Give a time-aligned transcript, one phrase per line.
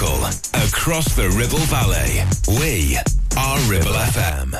[0.00, 0.24] local,
[0.54, 2.22] across the Ribble Valley.
[2.60, 2.96] We
[3.36, 4.54] are Ribble FM.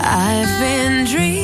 [0.00, 1.43] I've been dreaming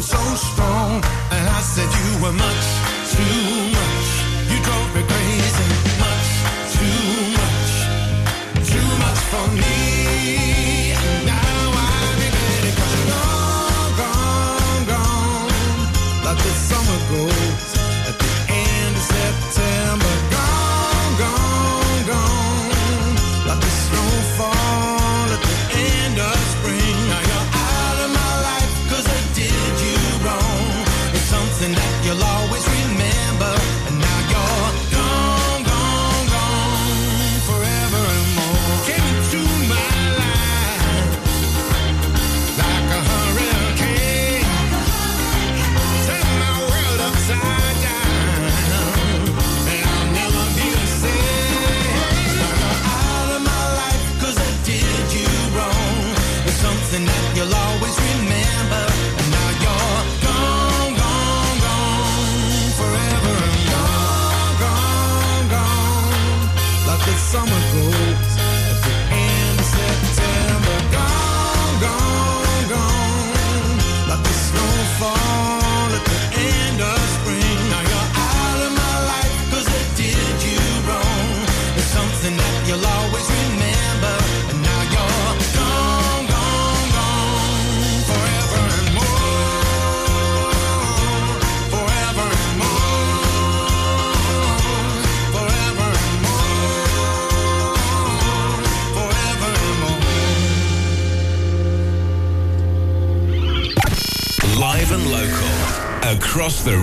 [0.00, 1.02] something so strong.
[1.30, 2.66] And I said, You were much
[3.12, 4.08] too much.
[4.50, 5.25] You drove me crazy.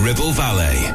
[0.04, 0.93] Ribble Valley.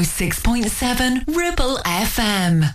[0.00, 2.74] 106.7 Ribble FM.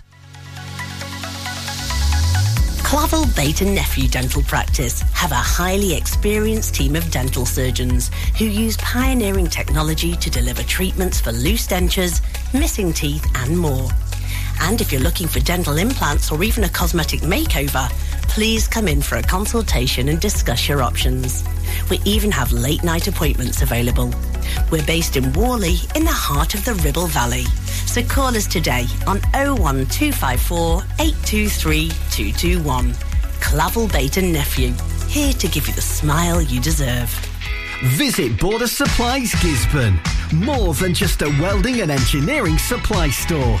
[2.84, 8.44] Clavel Bait and Nephew Dental Practice have a highly experienced team of dental surgeons who
[8.44, 12.22] use pioneering technology to deliver treatments for loose dentures,
[12.54, 13.88] missing teeth and more.
[14.60, 17.90] And if you're looking for dental implants or even a cosmetic makeover,
[18.28, 21.42] please come in for a consultation and discuss your options.
[21.90, 24.12] We even have late night appointments available.
[24.70, 27.44] We're based in Whalley in the heart of the Ribble Valley.
[27.86, 32.94] So call us today on 01254 823 221.
[33.40, 34.72] Clavel Bait and Nephew,
[35.08, 37.08] here to give you the smile you deserve.
[37.84, 40.00] Visit Border Supplies Gisburn.
[40.32, 43.60] More than just a welding and engineering supply store.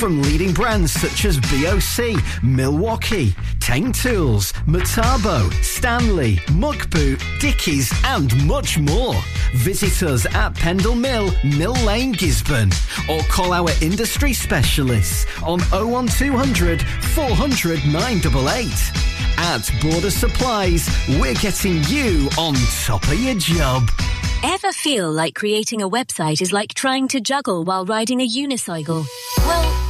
[0.00, 8.78] From leading brands such as BOC, Milwaukee, Teng Tools, Metabo, Stanley, Muckboot, Dickies and much
[8.78, 9.14] more.
[9.56, 12.72] Visit us at Pendle Mill, Mill Lane, Gisburn
[13.10, 18.72] or call our industry specialists on 01200 400 988.
[19.36, 20.88] At Border Supplies,
[21.20, 22.54] we're getting you on
[22.86, 23.90] top of your job.
[24.42, 29.06] Ever feel like creating a website is like trying to juggle while riding a unicycle?
[29.36, 29.89] Well,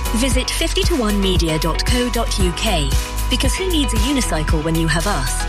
[0.17, 5.43] Visit 50to1media.co.uk because who needs a unicycle when you have us?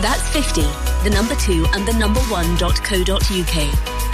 [0.00, 0.62] That's 50,
[1.02, 4.13] the number 2 and the number 1.co.uk.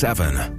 [0.00, 0.49] 106.7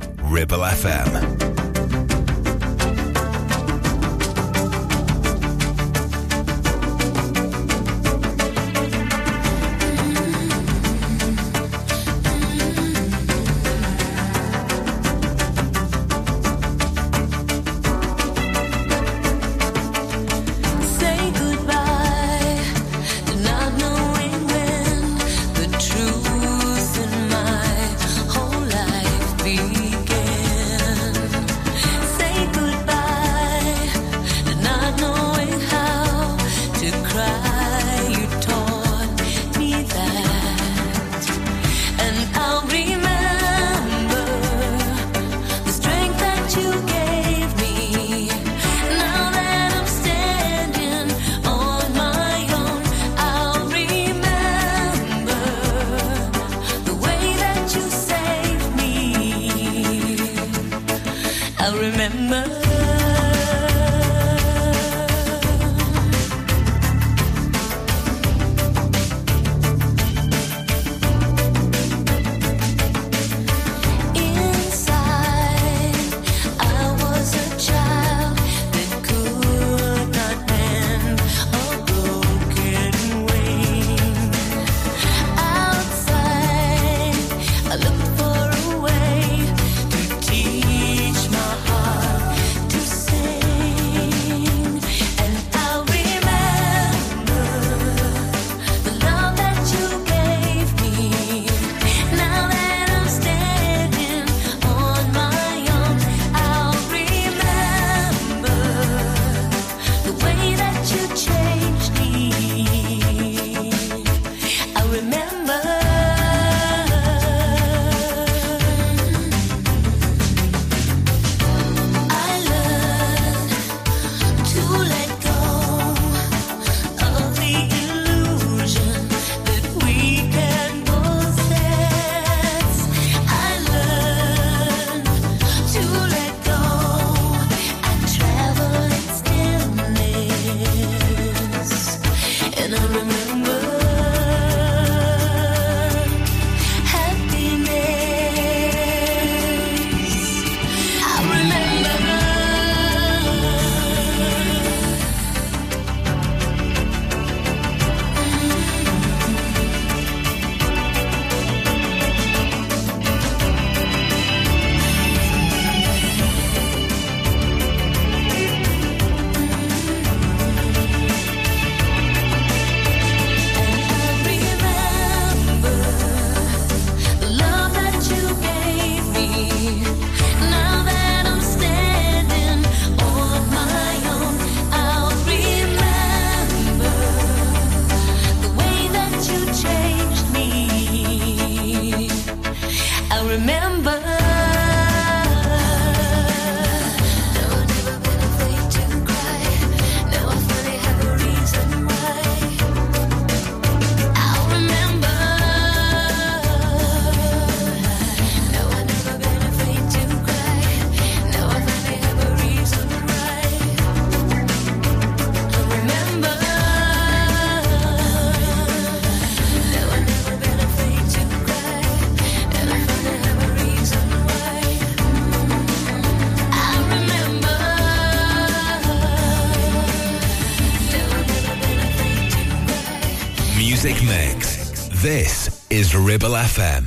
[236.12, 236.81] Ribble FM.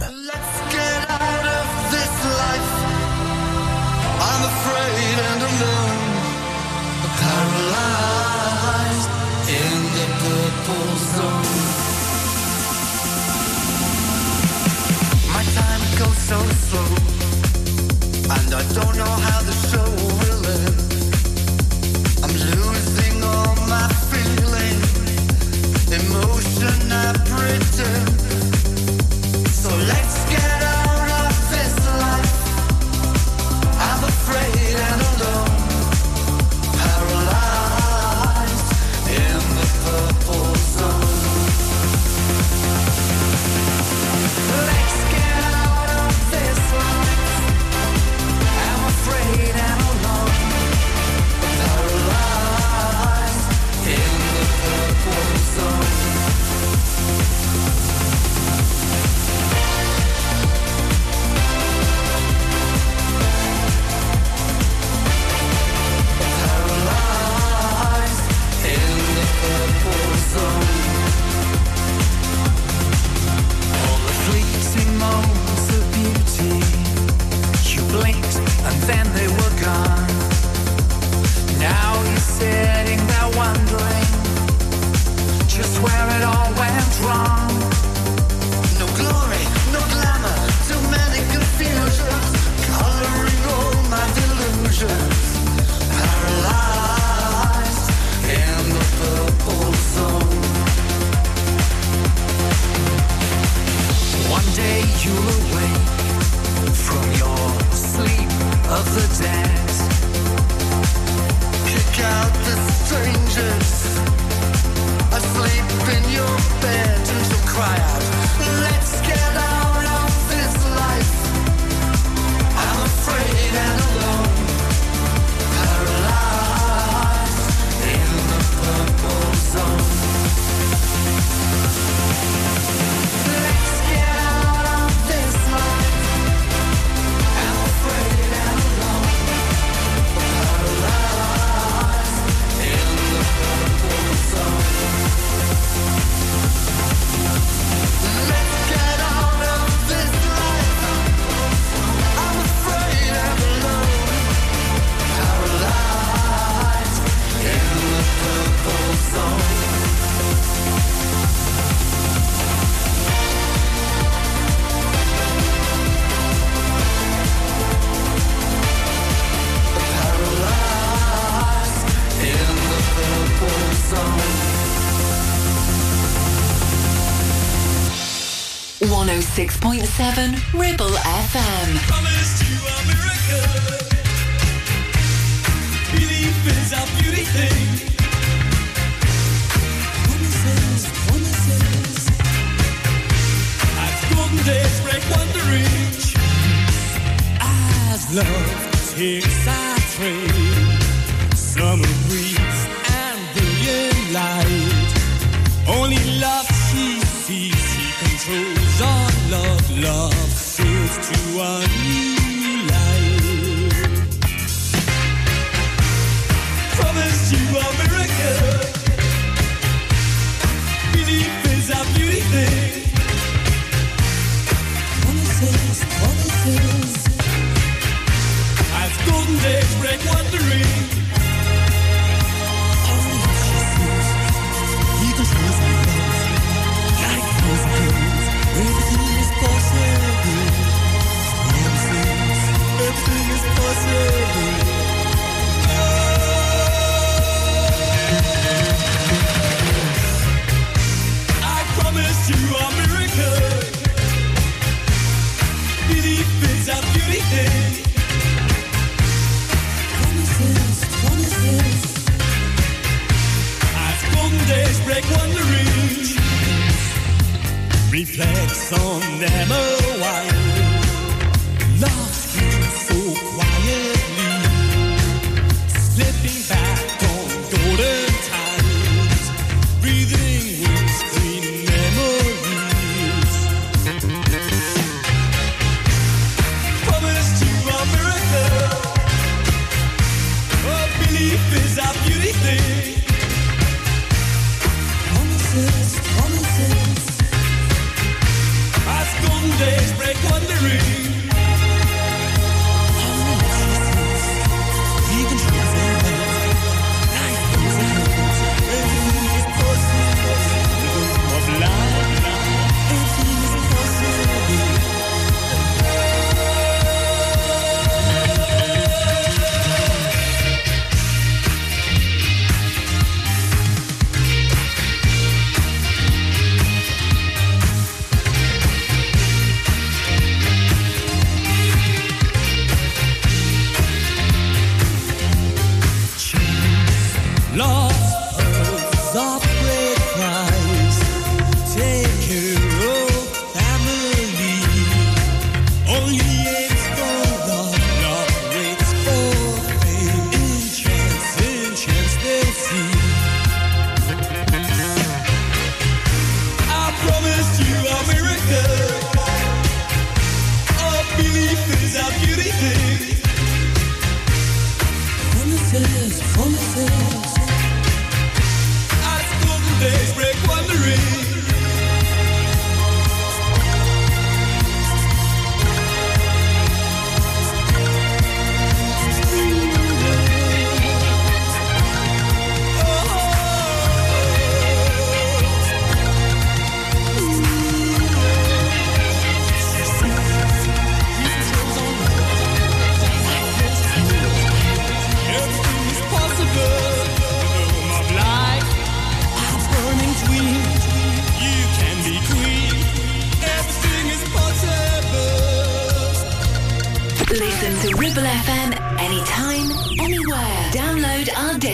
[180.15, 180.97] 106.7 Ribble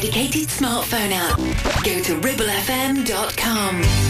[0.01, 1.37] dedicated smartphone app.
[1.85, 4.10] Go to ribblefm.com.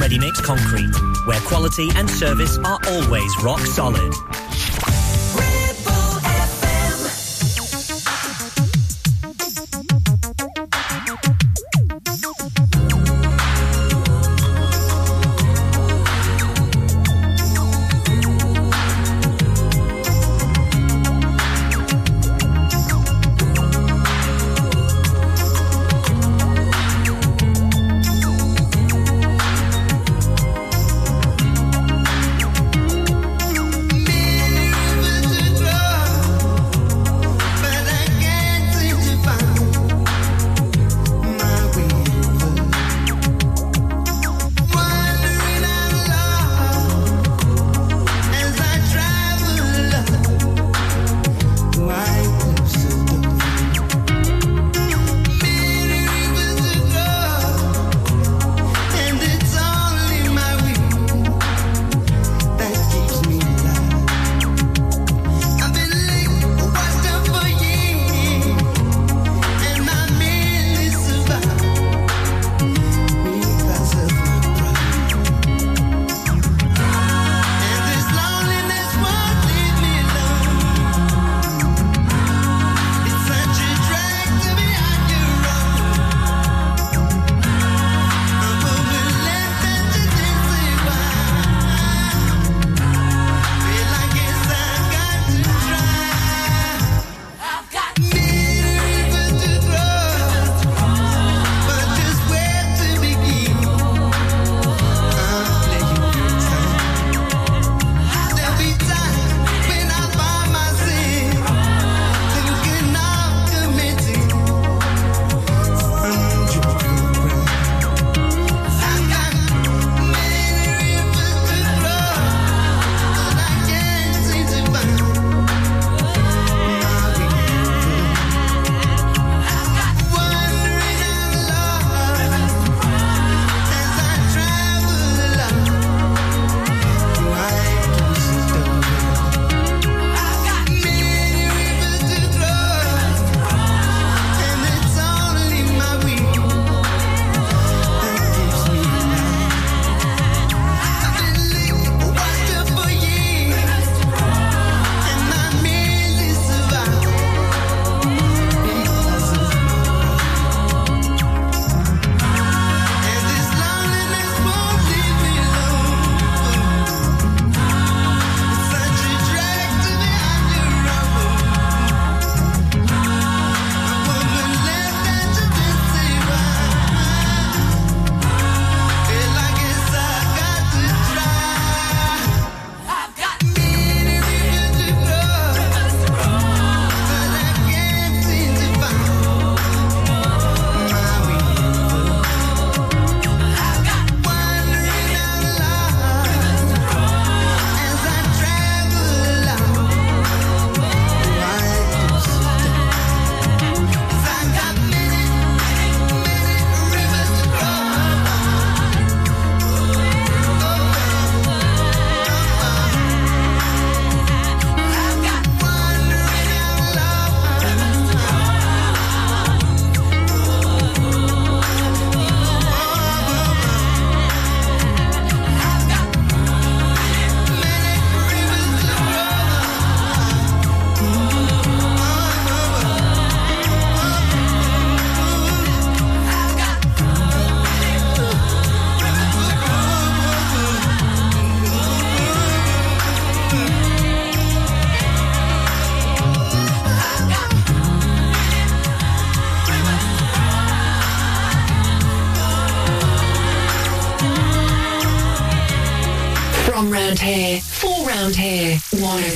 [0.00, 0.94] Ready Mix Concrete,
[1.26, 4.12] where quality and service are always rock solid.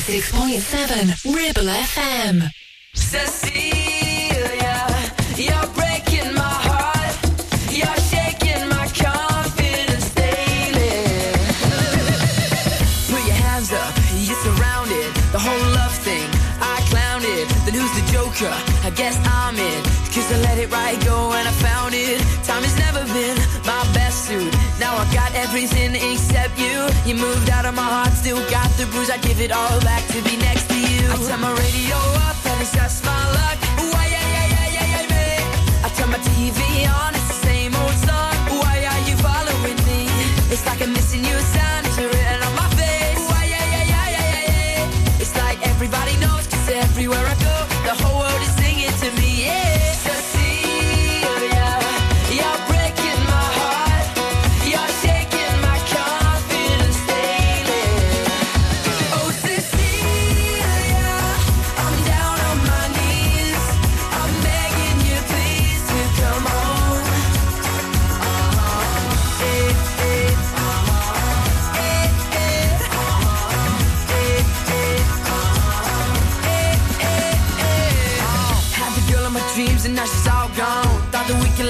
[0.07, 1.26] 106.7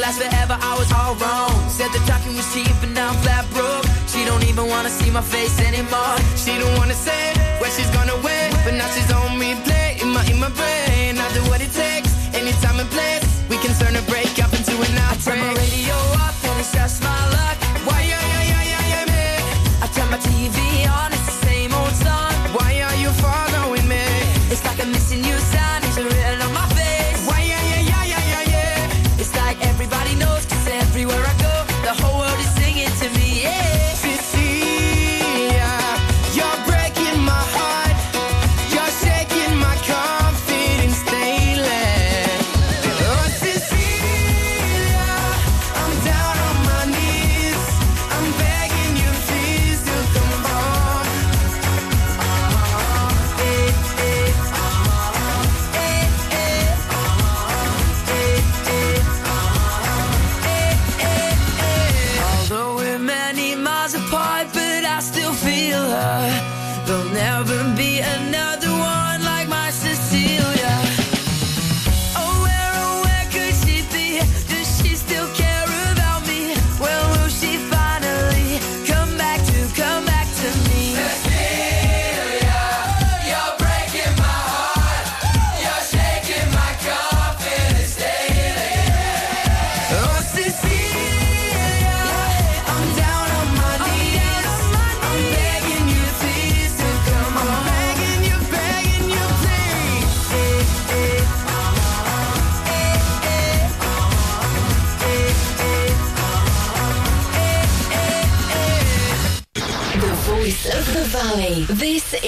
[0.07, 1.50] last forever, I was all wrong.
[1.68, 3.84] Said the talking was cheap, but now I'm flat broke.
[4.07, 6.16] She don't even wanna see my face anymore.
[6.42, 10.24] She don't wanna say where she's gonna win, but now she's on replay in my
[10.30, 11.18] in my brain.
[11.18, 13.26] I do what it takes, anytime and place.
[13.50, 15.11] We can turn a break up into an outbreak.
[15.11, 16.05] I turn my radio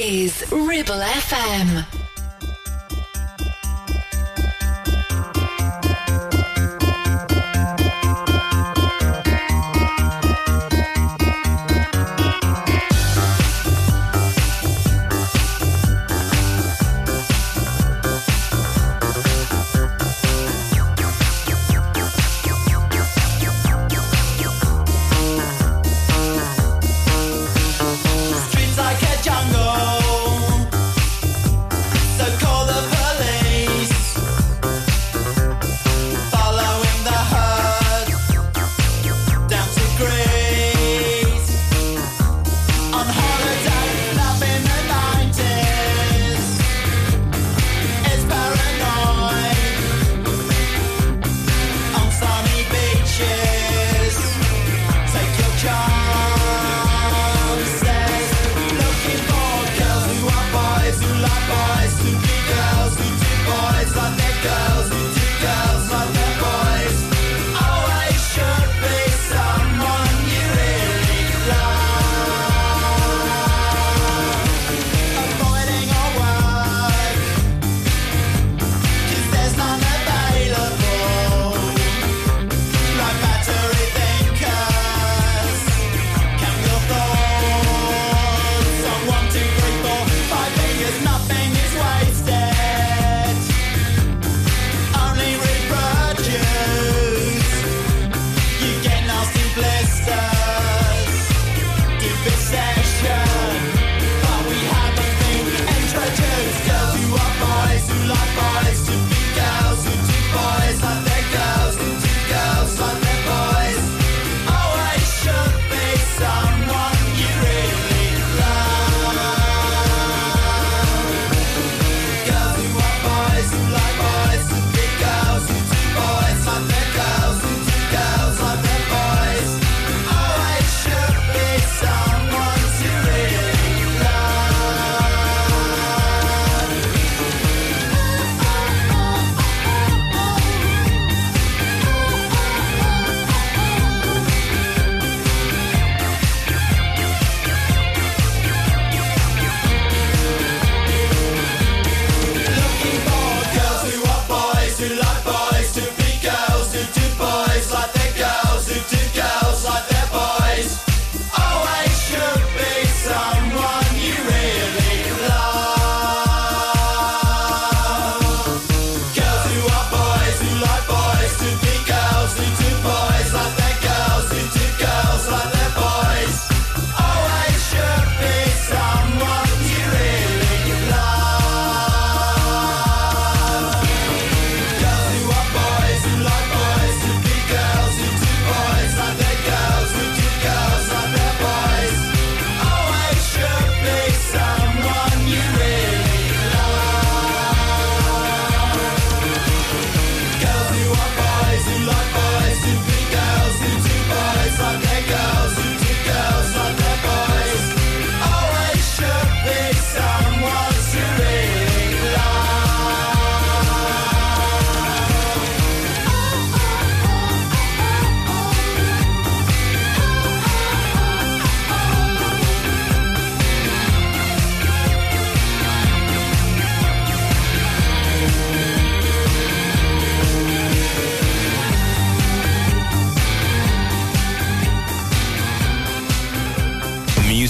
[0.08, 1.97] is Ribble FM.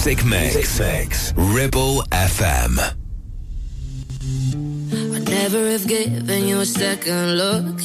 [0.09, 0.79] Music mix.
[0.79, 1.33] mix.
[1.35, 2.79] Ribble FM.
[5.15, 7.77] I never have given you a second look.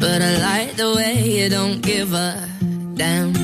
[0.00, 2.48] But I like the way you don't give a
[2.94, 3.34] damn.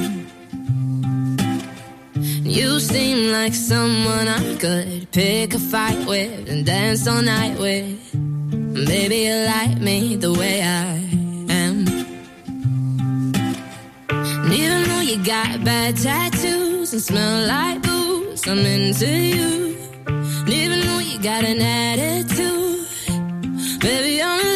[2.44, 8.14] You seem like someone I could pick a fight with and dance all night with.
[8.14, 10.96] Maybe you like me the way I
[11.50, 11.86] am.
[14.08, 19.76] And even though you got bad tattoos and smell like booze, I'm into you.
[20.46, 22.88] Though you got an attitude,
[23.80, 24.55] baby, I'm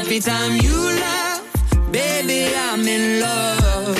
[0.00, 1.42] every time you laugh.
[1.90, 3.98] Baby, I'm in love.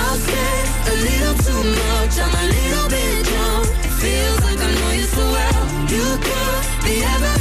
[0.00, 0.54] I'll say
[0.92, 3.66] a little too much, I'm a little bit drunk.
[4.00, 5.62] Feels like I know you so well.
[5.94, 7.39] You could be everything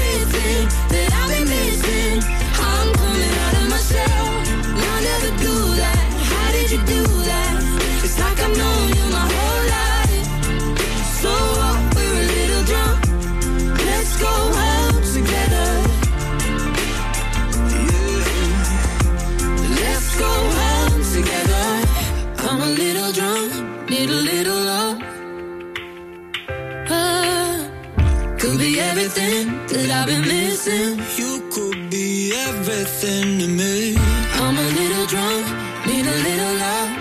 [29.00, 31.00] everything that I've been missing.
[31.16, 33.96] You could be everything to me.
[33.96, 35.46] I'm a little drunk,
[35.88, 36.92] need a little love.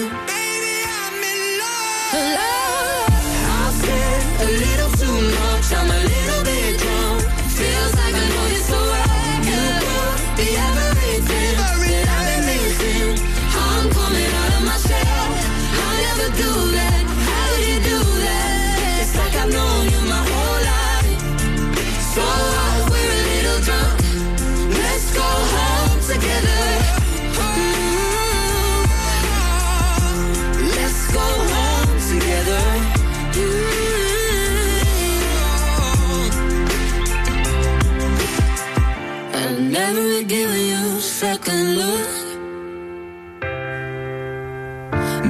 [41.16, 42.08] Second look.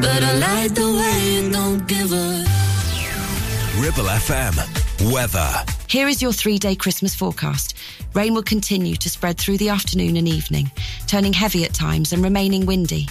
[0.03, 2.45] But I like the way you don't give a
[3.79, 5.13] Ribble FM.
[5.13, 5.49] Weather.
[5.87, 7.77] Here is your three day Christmas forecast.
[8.15, 10.73] Rain will continue to spread through the afternoon and evening,
[11.07, 13.07] turning heavy at times and remaining windy.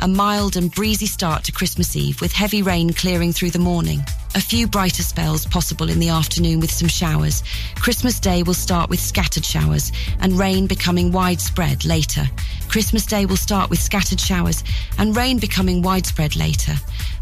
[0.00, 4.02] A mild and breezy start to Christmas Eve with heavy rain clearing through the morning.
[4.36, 7.44] A few brighter spells possible in the afternoon with some showers.
[7.76, 12.28] Christmas Day will start with scattered showers and rain becoming widespread later.
[12.68, 14.64] Christmas Day will start with scattered showers
[14.98, 16.74] and rain becoming widespread later.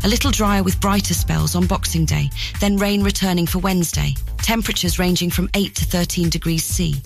[0.05, 4.15] A little drier with brighter spells on Boxing Day, then rain returning for Wednesday.
[4.39, 7.03] Temperatures ranging from 8 to 13 degrees C.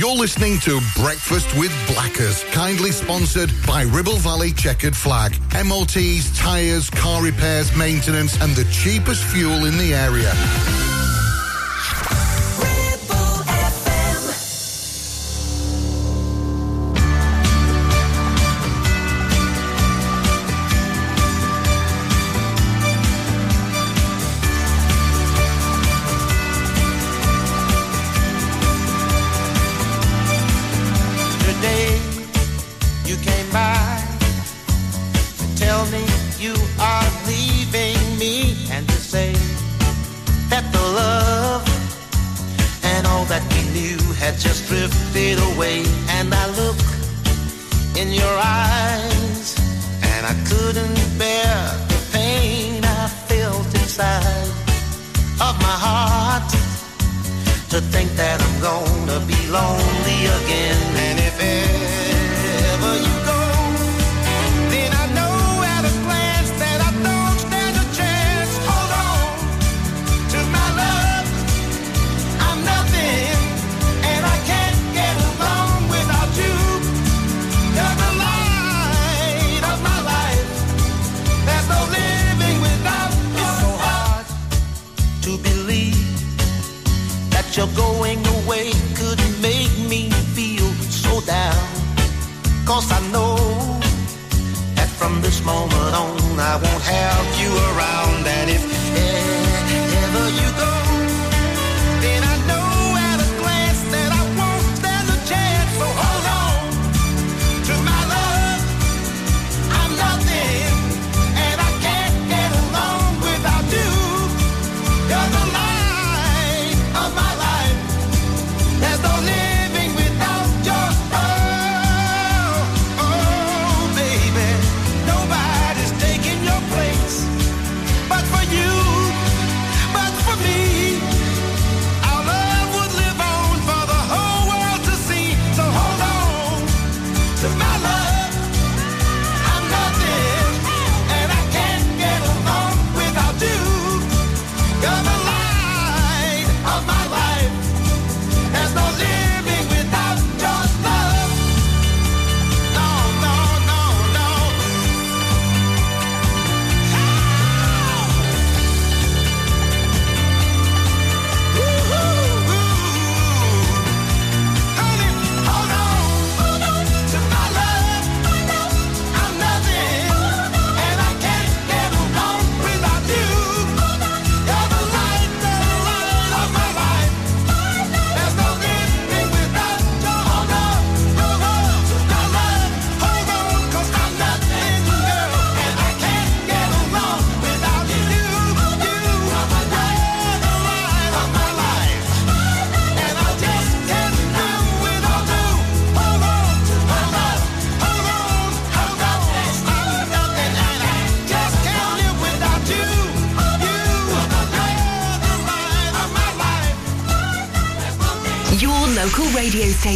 [0.00, 5.36] You're listening to Breakfast with Blackers, kindly sponsored by Ribble Valley Checkered Flag.
[5.52, 10.89] MOTs, tyres, car repairs, maintenance, and the cheapest fuel in the area.
[59.50, 60.78] Lonely again.
[61.06, 63.40] And if ever you go,
[64.70, 65.34] then I know
[65.74, 68.52] at a glance that I don't stand a chance.
[68.68, 69.34] Hold on
[70.32, 71.26] to my love.
[72.46, 73.34] I'm nothing,
[74.10, 76.56] and I can't get along without you.
[77.74, 80.50] You're the light of my life.
[81.46, 83.42] There's no living without you.
[83.42, 84.26] It's so hard
[85.26, 85.98] to believe
[87.34, 87.89] that you're going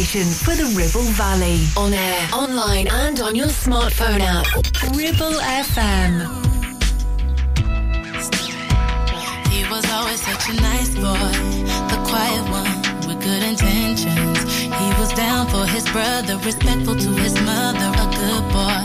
[0.05, 1.59] station for the Ribble Valley.
[1.77, 4.45] On air, online, and on your smartphone app.
[4.95, 6.13] Ribble FM.
[9.49, 11.31] He was always such a nice boy,
[11.91, 12.75] the quiet one
[13.07, 14.39] with good intentions.
[14.61, 18.81] He was down for his brother, respectful to his mother, a good boy.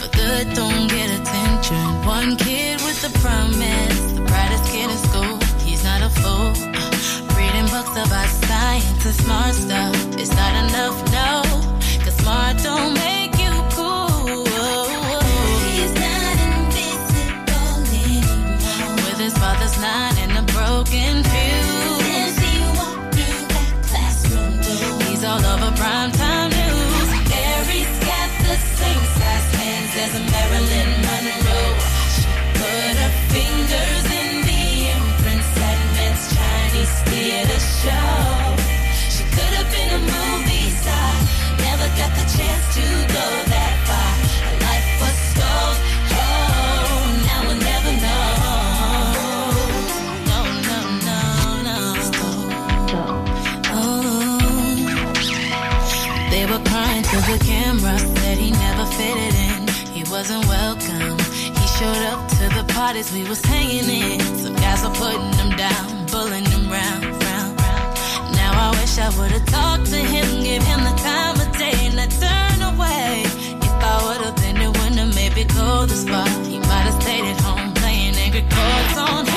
[0.00, 1.84] But good don't get attention.
[2.06, 5.38] One kid with a promise, the brightest kid in school.
[5.66, 6.65] He's not a fool.
[9.06, 9.94] And smart stuff.
[10.18, 11.05] It's not enough,
[57.66, 59.60] camera, said he never fitted in.
[59.96, 61.18] He wasn't welcome.
[61.58, 64.20] He showed up to the parties we was hanging in.
[64.42, 67.94] Some guys were putting him down, pulling him round, round, round.
[68.40, 71.98] Now I wish I would've talked to him, give him the time of day, and
[72.04, 73.08] I turn away.
[73.66, 77.40] If I would've been the one to maybe go the spot, he might've stayed at
[77.40, 79.35] home playing angry chords on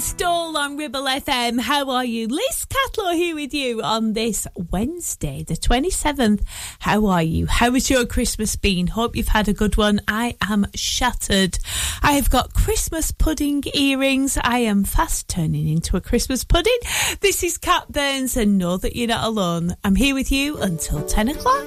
[0.00, 1.60] Stall on Ribble FM.
[1.60, 2.26] How are you?
[2.26, 6.42] Liz Catlaw here with you on this Wednesday, the 27th.
[6.78, 7.46] How are you?
[7.46, 8.86] How has your Christmas been?
[8.86, 10.00] Hope you've had a good one.
[10.08, 11.58] I am shattered.
[12.02, 14.38] I have got Christmas pudding earrings.
[14.42, 16.78] I am fast turning into a Christmas pudding.
[17.20, 19.76] This is Cat Burns and know that you're not alone.
[19.84, 21.66] I'm here with you until 10 o'clock.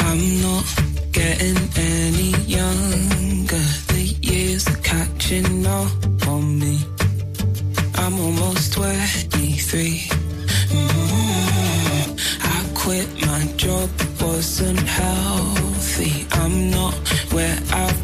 [0.00, 0.64] I'm not
[1.12, 3.05] getting any younger.
[5.26, 6.78] Catching up on me.
[7.96, 10.06] I'm almost 23.
[10.70, 12.14] Mm.
[12.44, 16.28] I quit my job, it wasn't healthy.
[16.30, 16.94] I'm not
[17.32, 17.95] where I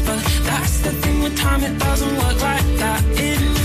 [0.00, 3.02] but that's the thing with time, it doesn't work like that.
[3.16, 3.59] It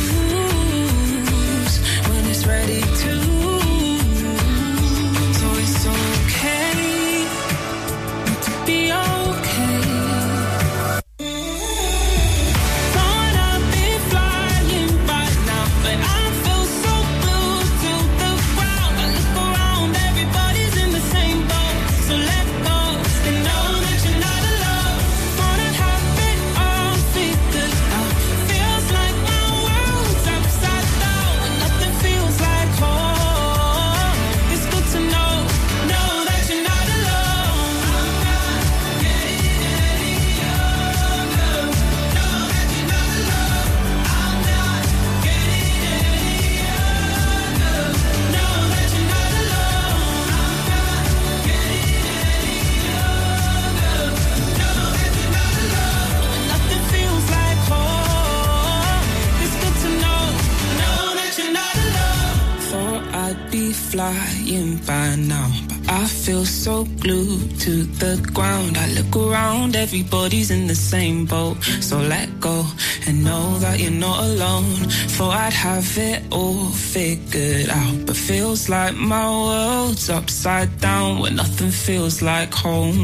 [63.96, 68.78] flying by now, but I feel so glued to the ground.
[68.78, 71.64] I look around, everybody's in the same boat.
[71.80, 72.66] So let go
[73.08, 74.76] and know that you're not alone.
[75.16, 76.66] Thought I'd have it all
[76.96, 83.00] figured out, but feels like my world's upside down when nothing feels like home.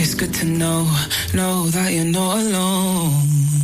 [0.00, 0.82] It's good to know,
[1.32, 3.63] know that you're not alone.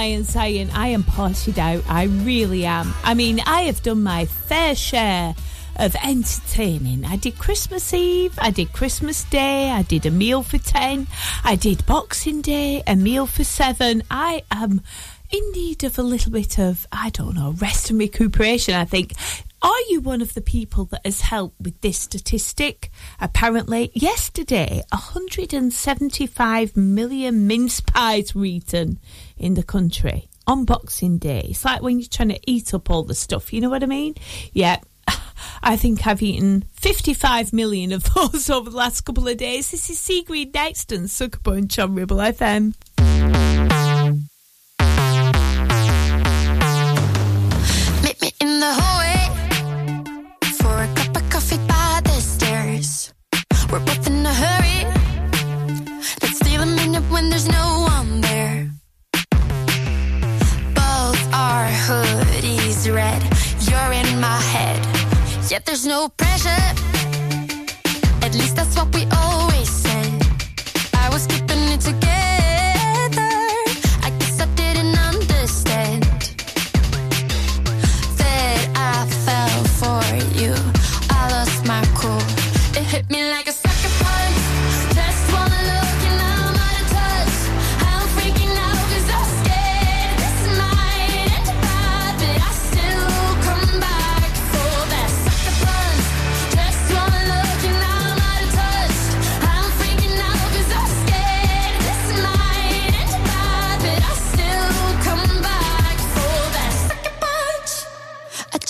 [0.00, 1.84] Lion saying, I am parted out.
[1.86, 2.94] I really am.
[3.04, 5.34] I mean, I have done my fair share
[5.76, 7.04] of entertaining.
[7.04, 11.06] I did Christmas Eve, I did Christmas Day, I did a meal for 10,
[11.44, 14.02] I did Boxing Day, a meal for 7.
[14.10, 14.80] I am
[15.30, 19.12] in need of a little bit of, I don't know, rest and recuperation, I think.
[19.62, 22.90] Are you one of the people that has helped with this statistic?
[23.20, 28.98] Apparently, yesterday, 175 million mince pies were eaten
[29.36, 31.48] in the country on Boxing Day.
[31.50, 33.86] It's like when you're trying to eat up all the stuff, you know what I
[33.86, 34.14] mean?
[34.54, 34.78] Yeah.
[35.62, 39.72] I think I've eaten 55 million of those over the last couple of days.
[39.72, 42.74] This is Sigrid Nexton, Sucker Punch on Ribble FM.
[48.02, 48.89] Meet me in the hallway
[53.70, 54.84] We're both in a hurry.
[56.22, 58.68] Let's steal a minute when there's no one there.
[60.74, 63.22] Both our hoodies red.
[63.68, 64.80] You're in my head.
[65.48, 66.64] Yet there's no pressure.
[68.22, 69.29] At least that's what we always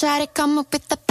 [0.01, 1.10] try to come up with the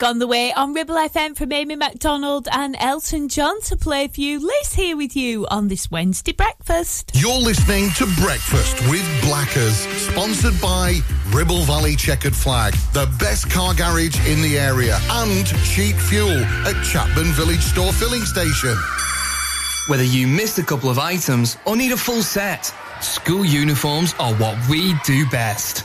[0.00, 4.08] Music on the way on Ribble FM from Amy Macdonald and Elton John to play
[4.08, 4.38] for you.
[4.40, 7.10] Liz here with you on this Wednesday breakfast.
[7.14, 11.00] You're listening to Breakfast with Blackers, sponsored by
[11.30, 16.76] Ribble Valley Checkered Flag, the best car garage in the area, and cheap fuel at
[16.84, 18.76] Chatburn Village Store Filling Station.
[19.88, 22.72] Whether you missed a couple of items or need a full set,
[23.02, 25.84] school uniforms are what we do best.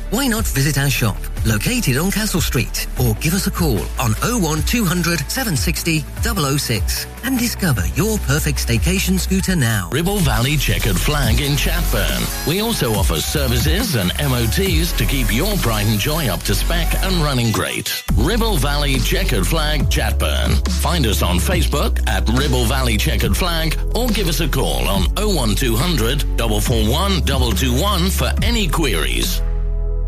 [0.11, 1.15] Why not visit our shop,
[1.45, 7.85] located on Castle Street, or give us a call on 01200 760 006 and discover
[7.95, 9.87] your perfect staycation scooter now.
[9.89, 12.45] Ribble Valley Checkered Flag in Chatburn.
[12.45, 16.93] We also offer services and MOTs to keep your pride and joy up to spec
[17.05, 18.03] and running great.
[18.17, 20.67] Ribble Valley Checkered Flag Chatburn.
[20.81, 25.03] Find us on Facebook at Ribble Valley Checkered Flag or give us a call on
[25.15, 29.41] 01200 441 221 for any queries.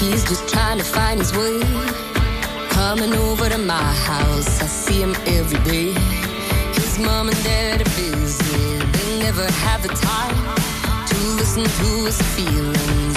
[0.00, 1.60] He's just trying to find his way.
[2.70, 5.92] Coming over to my house, I see him every day.
[6.72, 8.78] His mom and dad are busy.
[8.94, 10.36] They never have the time
[11.08, 13.07] to listen to his feelings,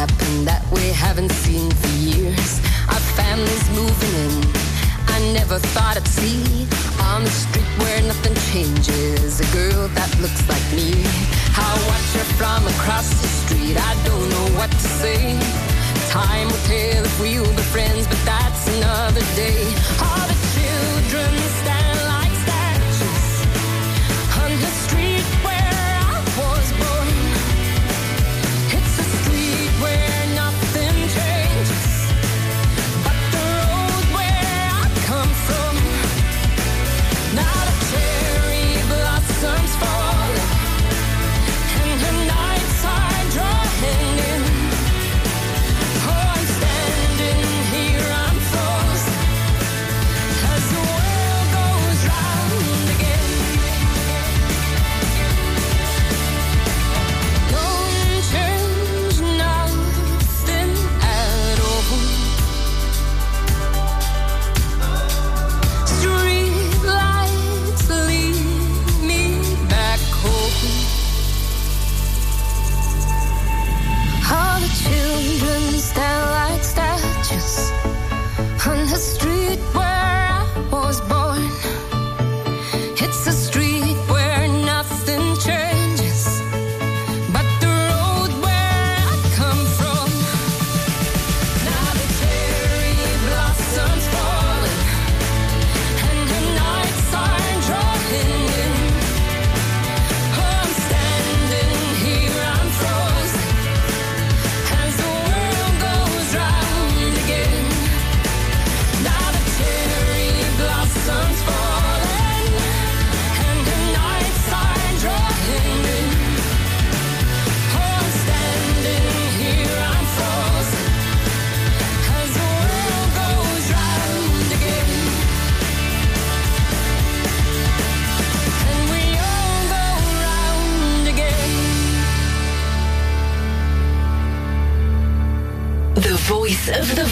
[0.00, 2.50] happen that we haven't seen for years.
[2.88, 4.34] Our family's moving in.
[5.14, 6.64] I never thought I'd see
[7.12, 9.40] on the street where nothing changes.
[9.44, 11.04] A girl that looks like me.
[11.52, 13.76] I watch her from across the street.
[13.76, 15.36] I don't know what to say.
[16.08, 19.60] Time will tell if we'll be friends, but that's another day.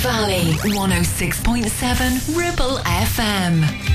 [0.03, 3.88] Valley, 106.7 Ribble FM.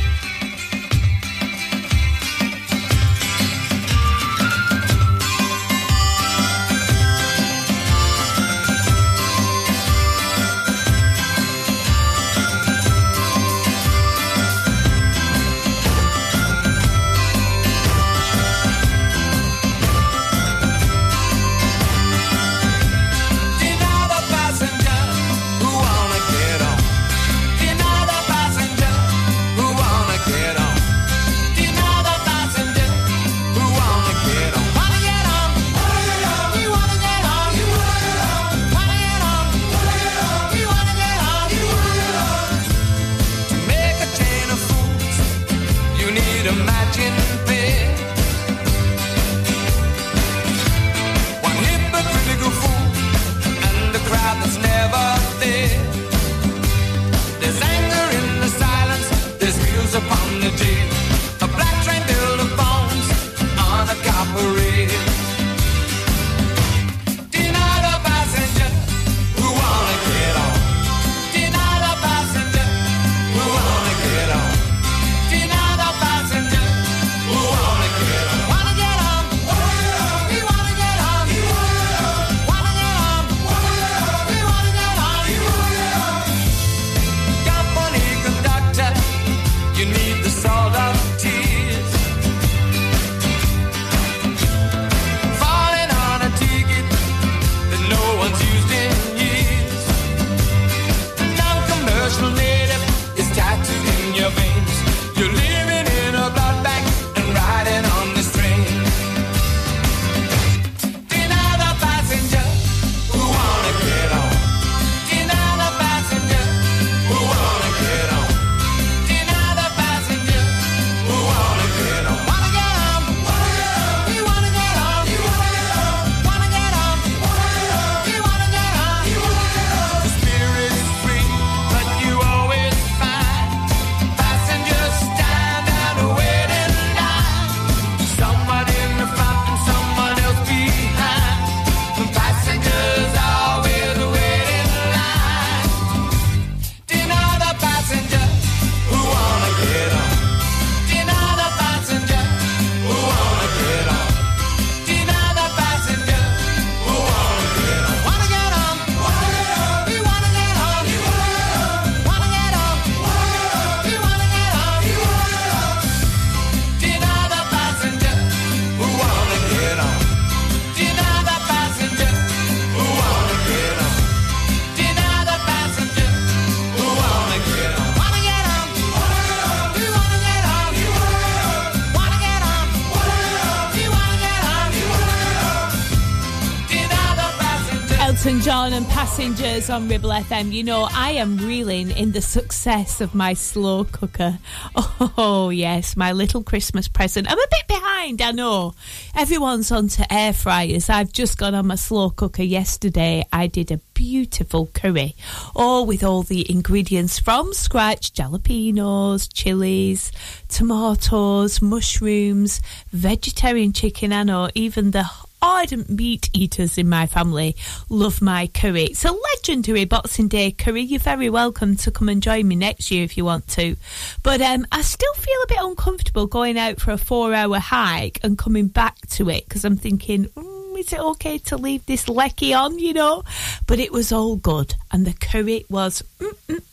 [188.63, 190.53] John and Passengers on Ribble FM.
[190.53, 194.39] You know, I am reeling in the success of my slow cooker.
[195.17, 197.29] Oh, yes, my little Christmas present.
[197.29, 198.73] I'm a bit behind, I know.
[199.15, 200.89] Everyone's onto air fryers.
[200.89, 203.25] I've just got on my slow cooker yesterday.
[203.33, 205.15] I did a beautiful curry,
[205.55, 210.11] all with all the ingredients from scratch jalapenos, chilies,
[210.47, 212.61] tomatoes, mushrooms,
[212.91, 215.05] vegetarian chicken, I know, even the
[215.43, 217.55] ardent meat eaters in my family
[217.89, 218.85] love my curry.
[218.85, 220.81] It's a legendary Boxing Day curry.
[220.81, 223.75] You're very welcome to come and join me next year if you want to.
[224.23, 228.19] But um, I still feel a bit uncomfortable going out for a four hour hike
[228.23, 232.07] and coming back to it because I'm thinking, mm, is it okay to leave this
[232.07, 233.23] lecky on, you know?
[233.67, 236.03] But it was all good and the curry was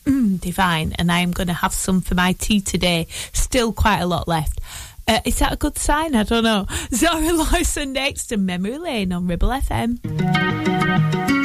[0.04, 0.92] divine.
[0.96, 3.08] And I am going to have some for my tea today.
[3.32, 4.60] Still quite a lot left.
[5.10, 6.14] Uh, is that a good sign?
[6.14, 6.66] I don't know.
[6.94, 11.39] Zara Larsson next to Memory Lane on Ribble FM.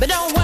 [0.00, 0.39] But don't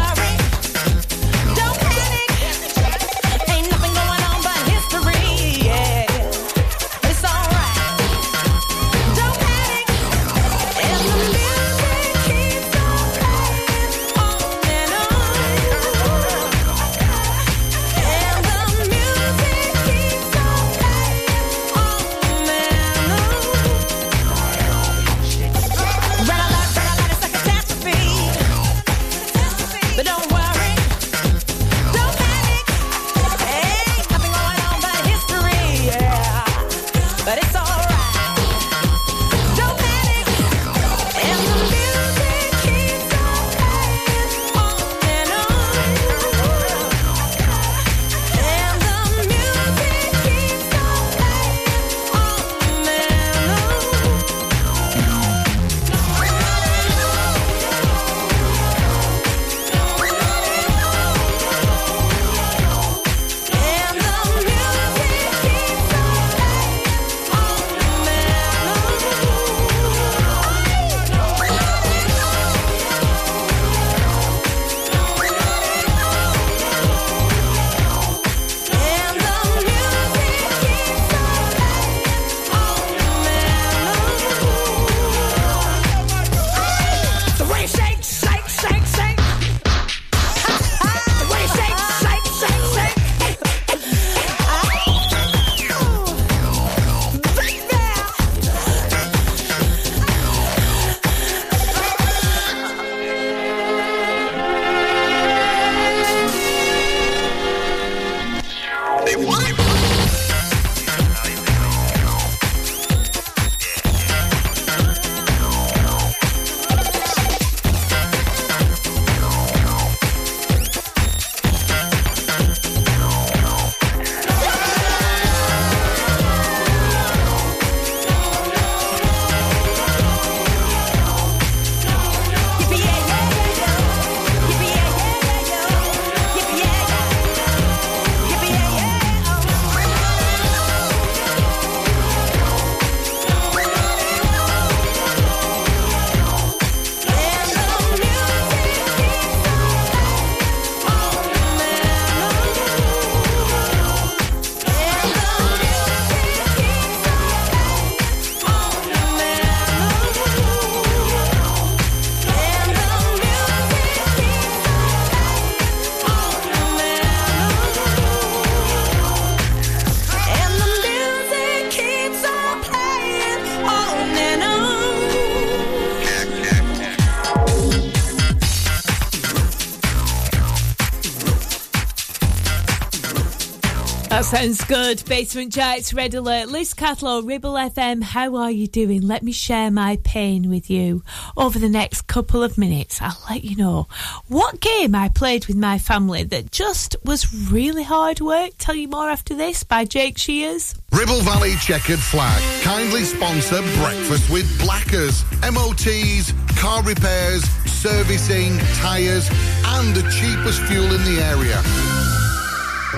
[184.27, 185.05] sounds good.
[185.05, 188.03] Basement Jaxx, Red Alert, Liz Catlow, Ribble FM.
[188.03, 189.03] How are you doing?
[189.03, 191.05] Let me share my pain with you.
[191.37, 193.87] Over the next couple of minutes, I'll let you know
[194.27, 198.51] what game I played with my family that just was really hard work.
[198.59, 200.75] Tell you more after this by Jake Shears.
[200.91, 205.25] Ribble Valley Checkered Flag kindly sponsor Breakfast with Blackers.
[205.43, 209.29] MOTs, car repairs, servicing, tyres,
[209.67, 211.63] and the cheapest fuel in the area.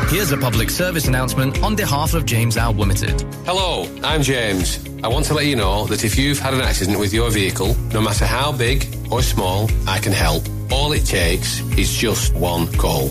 [0.08, 3.20] Here's a public service announcement on behalf of James Al Limited.
[3.44, 4.82] Hello, I'm James.
[5.04, 7.76] I want to let you know that if you've had an accident with your vehicle,
[7.92, 10.44] no matter how big or small, I can help.
[10.72, 13.10] All it takes is just one call.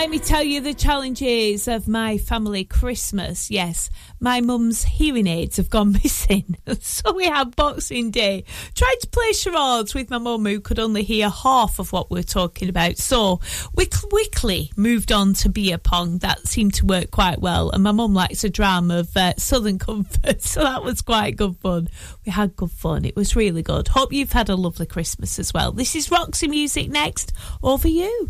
[0.00, 3.50] Let me tell you the challenges of my family Christmas.
[3.50, 6.56] Yes, my mum's hearing aids have gone missing.
[6.80, 8.44] so we had Boxing Day.
[8.74, 12.22] Tried to play charades with my mum who could only hear half of what we're
[12.22, 12.96] talking about.
[12.96, 13.40] So
[13.74, 16.16] we quickly moved on to beer pong.
[16.20, 17.68] That seemed to work quite well.
[17.68, 20.40] And my mum likes a dram of uh, Southern Comfort.
[20.40, 21.90] So that was quite good fun.
[22.24, 23.04] We had good fun.
[23.04, 23.88] It was really good.
[23.88, 25.72] Hope you've had a lovely Christmas as well.
[25.72, 27.34] This is Roxy Music next.
[27.62, 28.28] Over you.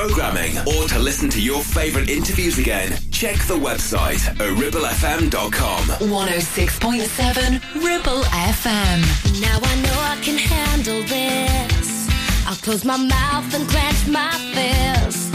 [0.00, 5.82] Programming, or to listen to your favourite interviews again, check the website at ribblefm.com.
[6.08, 8.22] 106.7 Ribble
[8.54, 8.98] FM.
[9.42, 12.08] Now I know I can handle this.
[12.46, 15.34] I'll close my mouth and clench my fist.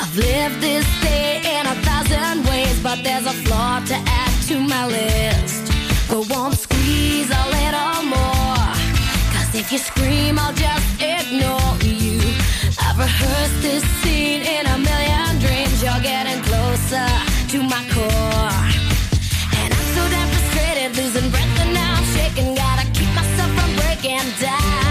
[0.00, 4.58] I've lived this day in a thousand ways, but there's a flaw to add to
[4.58, 5.72] my list.
[6.10, 8.66] Go on, squeeze a little more.
[9.32, 11.55] Cause if you scream, I'll just ignore you.
[12.98, 15.82] I've rehearsed this scene in a million dreams.
[15.82, 17.06] You're getting closer
[17.52, 18.56] to my core.
[19.60, 22.54] And I'm so damn frustrated, losing breath, and now I'm shaking.
[22.54, 24.85] Gotta keep myself from breaking down.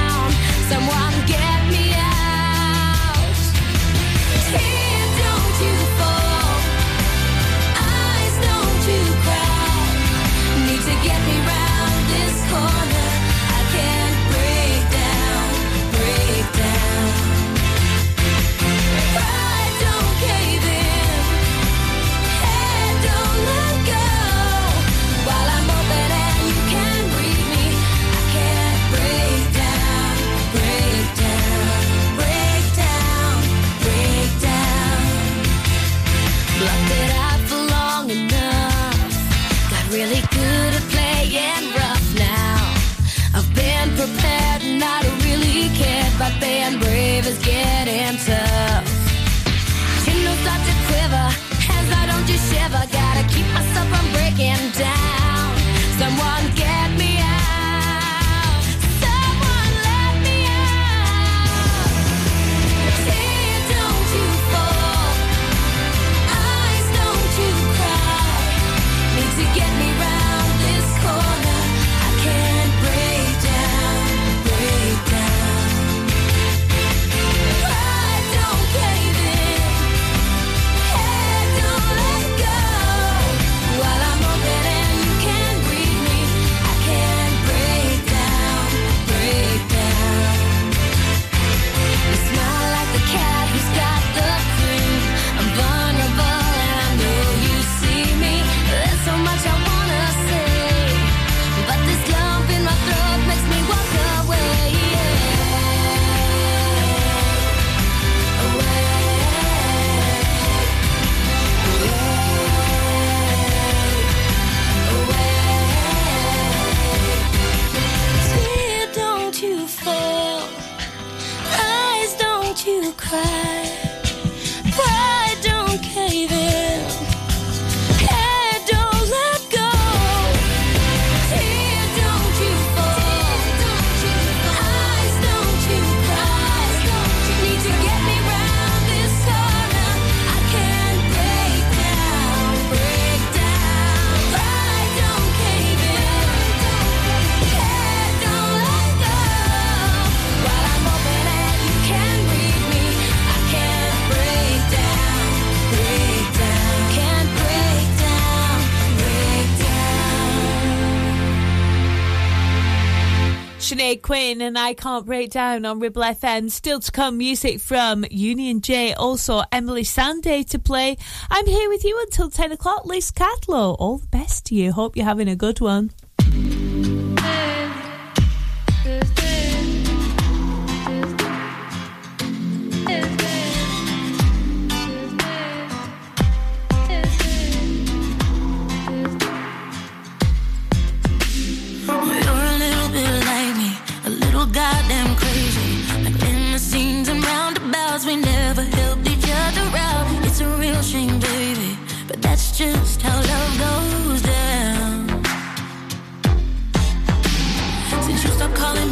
[164.31, 166.49] And I Can't Break Down on Ribble FM.
[166.49, 170.97] Still to come music from Union J, also Emeli Sandé to play.
[171.29, 172.85] I'm here with you until 10 o'clock.
[172.85, 174.71] Liz Catlow, all the best to you.
[174.71, 175.91] Hope you're having a good one.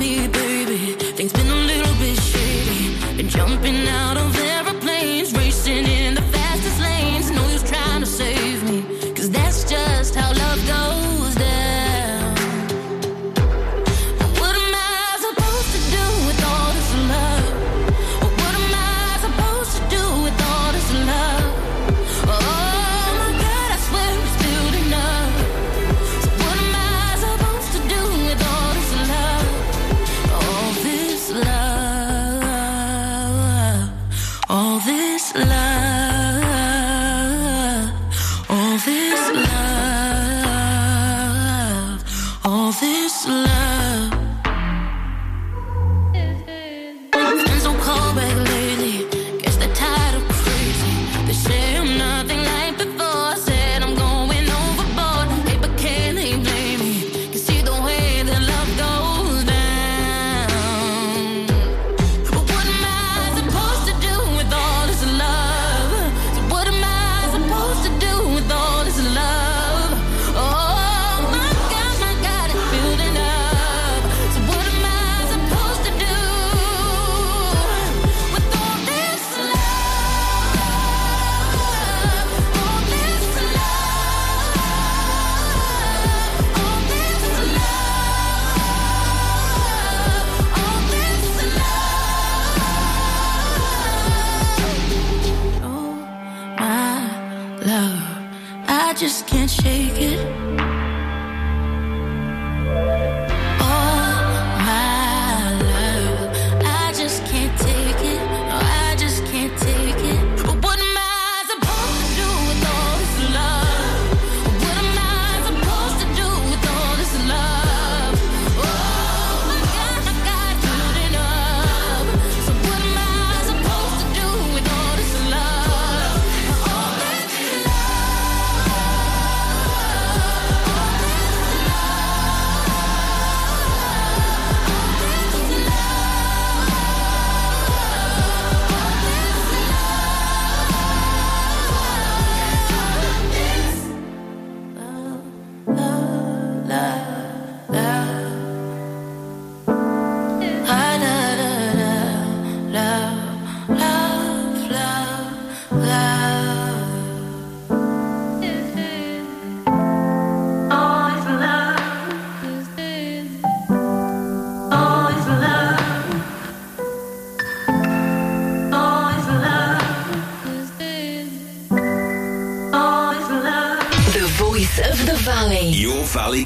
[0.03, 0.79] me, baby.
[1.17, 3.17] Things been a little bit shady.
[3.17, 4.02] Been jumping out.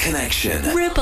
[0.08, 0.74] Connection.
[0.74, 0.97] Rip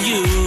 [0.00, 0.43] you.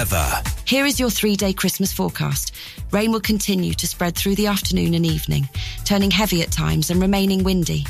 [0.00, 0.42] weather.
[0.64, 2.54] Here is your three day Christmas forecast.
[2.90, 5.46] Rain will continue to spread through the afternoon and evening,
[5.84, 7.84] turning heavy at times and remaining windy.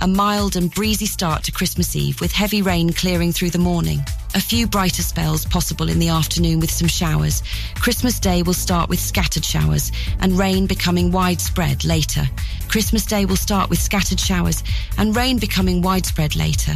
[0.00, 4.00] A mild and breezy start to Christmas Eve with heavy rain clearing through the morning.
[4.32, 7.42] A few brighter spells possible in the afternoon with some showers.
[7.74, 9.90] Christmas Day will start with scattered showers
[10.20, 12.22] and rain becoming widespread later.
[12.68, 14.62] Christmas Day will start with scattered showers
[14.98, 16.74] and rain becoming widespread later.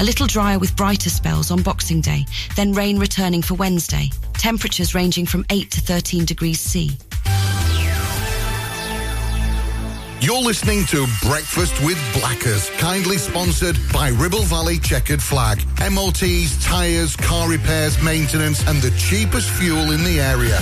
[0.00, 2.24] A little drier with brighter spells on Boxing Day,
[2.56, 4.10] then rain returning for Wednesday.
[4.32, 6.96] Temperatures ranging from 8 to 13 degrees C.
[10.24, 15.62] You're listening to Breakfast with Blackers, kindly sponsored by Ribble Valley Checkered Flag.
[15.92, 20.58] MOTs, tyres, car repairs, maintenance, and the cheapest fuel in the area.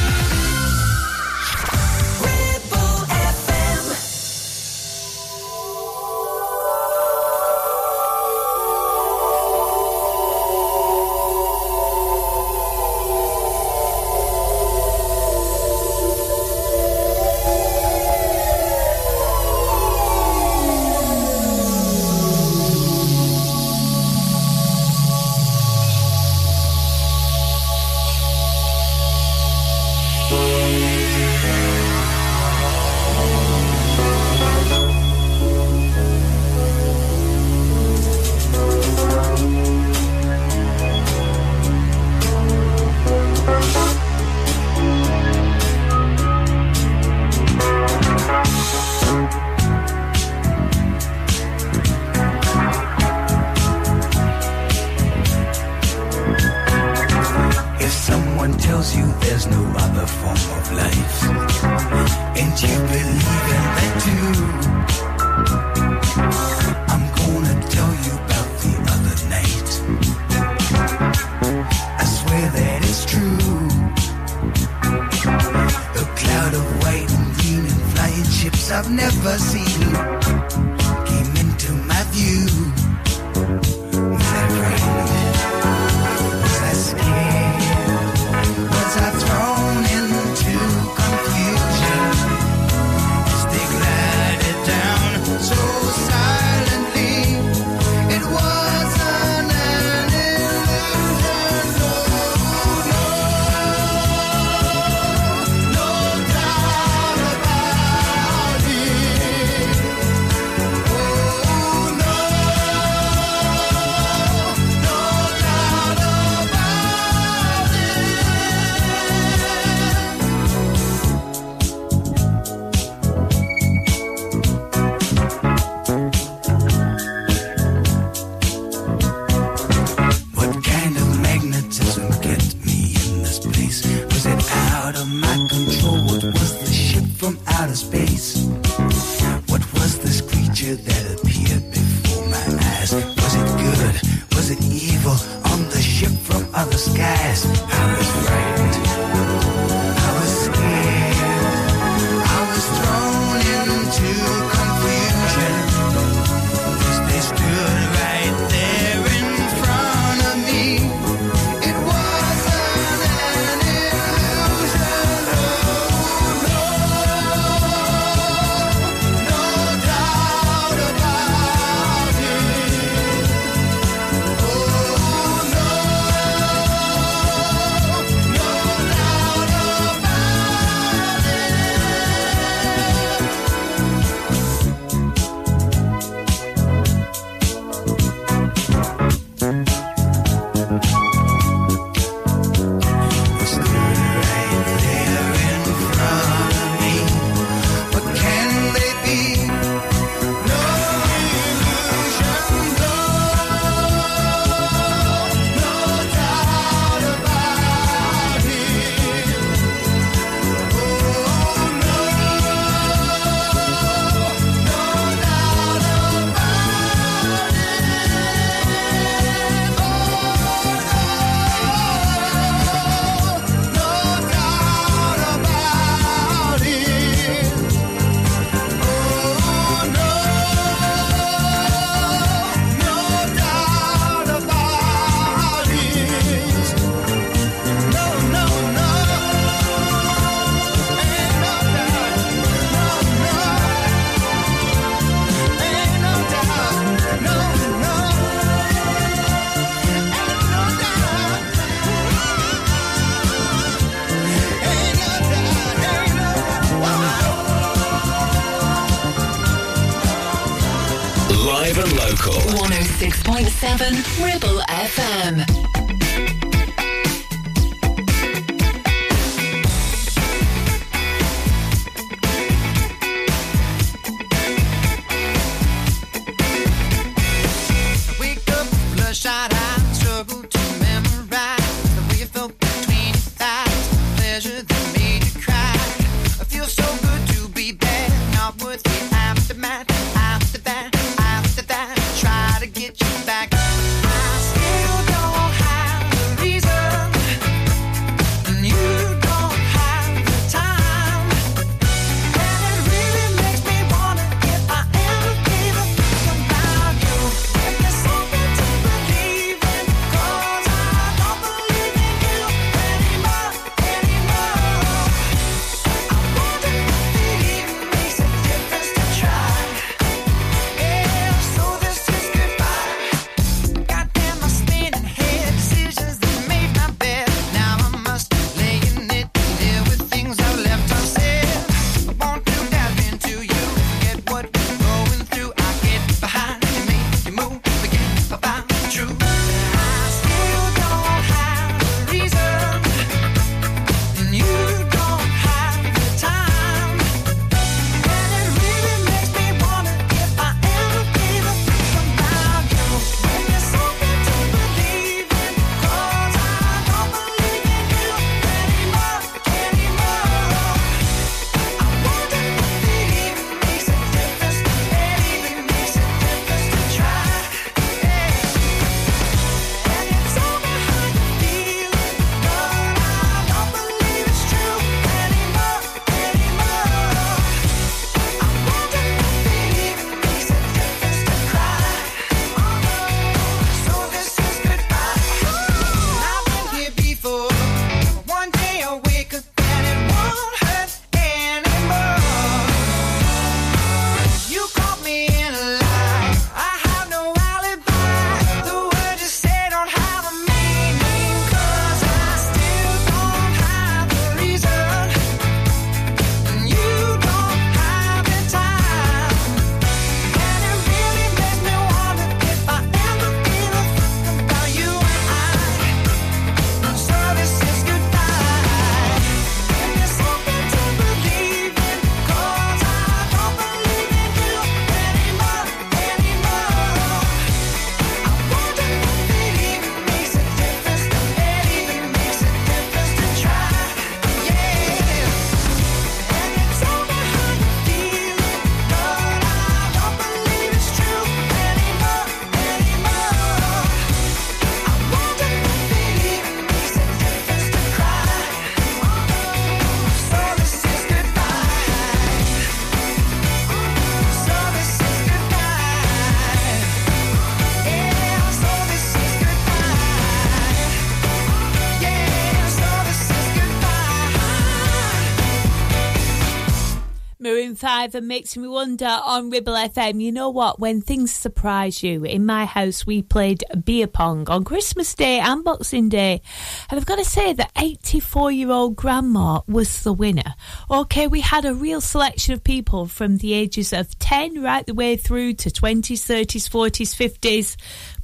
[467.85, 470.21] and makes me wonder on Ribble FM.
[470.23, 470.79] You know what?
[470.79, 475.65] When things surprise you, in my house we played beer pong on Christmas Day and
[475.65, 476.43] Boxing Day.
[476.89, 480.55] And I've got to say that 84 year old grandma was the winner.
[480.91, 484.95] Okay, we had a real selection of people from the ages of 10 right the
[484.95, 487.77] way through to 20s, 30s, 40s, 50s.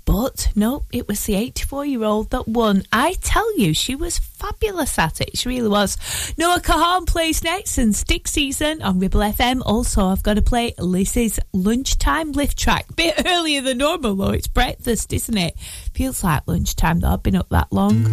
[0.09, 2.83] But no, it was the 84 year old that won.
[2.91, 5.37] I tell you, she was fabulous at it.
[5.37, 5.99] She really was.
[6.39, 9.61] Noah Kahan plays next and Stick Season on Ribble FM.
[9.67, 12.87] Also, I've got to play Liz's lunchtime lift track.
[12.97, 14.31] Bit earlier than normal though.
[14.31, 15.59] It's breakfast, isn't it?
[15.93, 17.09] Feels like lunchtime though.
[17.09, 18.07] I've been up that long.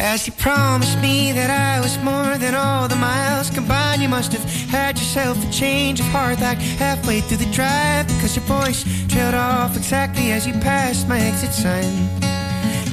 [0.00, 4.32] As you promised me that I was more than all the miles combined, you must
[4.32, 8.82] have had yourself a change of heart like halfway through the drive because your voice
[9.08, 12.08] trailed off exactly as you passed my exit sign.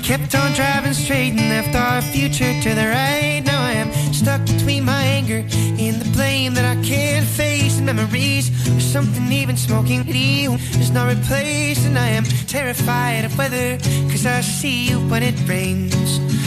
[0.03, 3.41] Kept on driving straight and left our future to the right.
[3.45, 5.45] Now I am stuck between my anger
[5.83, 7.77] and the blame that I can't face.
[7.77, 11.85] And memories or something even smoking you is not replaced.
[11.85, 13.77] And I am terrified of weather
[14.07, 16.46] because I see you when it rains.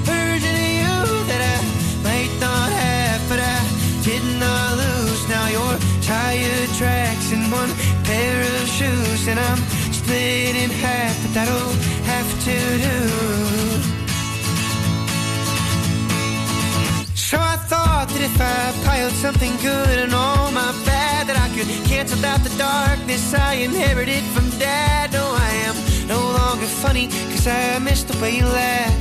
[6.11, 7.71] tire tracks and one
[8.03, 9.59] pair of shoes, and I'm
[9.99, 11.73] split in half, but that'll
[12.11, 12.57] have to
[12.87, 12.99] do.
[17.15, 21.47] So I thought that if I piled something good and all my bad, that I
[21.55, 25.13] could cancel out the darkness I inherited from dad.
[25.13, 25.75] No, I am
[26.13, 28.95] no longer funny, cause I miss the way you laugh.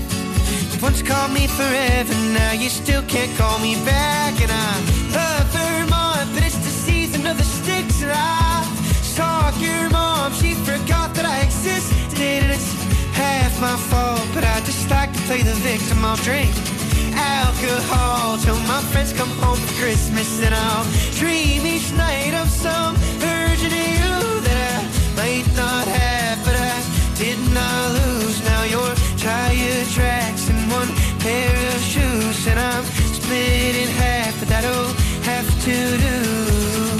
[0.73, 4.35] You once called me forever, now you still can't call me back.
[4.45, 4.71] And I
[5.17, 5.80] love Vermont,
[8.13, 8.65] I
[9.03, 12.45] saw your mom, she forgot that I existed.
[12.55, 12.73] It's
[13.13, 16.05] half my fault, but I just like to play the victim.
[16.05, 16.51] I'll drink
[17.15, 20.43] alcohol till my friends come home for Christmas.
[20.43, 20.85] And I'll
[21.21, 24.17] dream each night of some version of you
[24.47, 24.79] that I
[25.17, 26.77] might not have, but I
[27.17, 28.43] did not lose.
[28.45, 30.89] Now you're tire tracks and one
[31.21, 32.85] pair of shoes, and I'm
[33.17, 34.93] split in half, but that'll
[35.25, 37.00] have to do.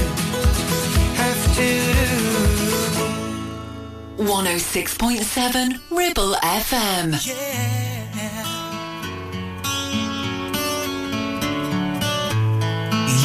[4.17, 7.13] 106.7 Ribble FM.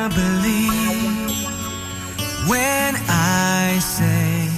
[0.10, 1.48] Believe
[2.48, 4.50] when I say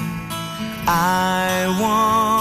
[0.87, 2.34] I want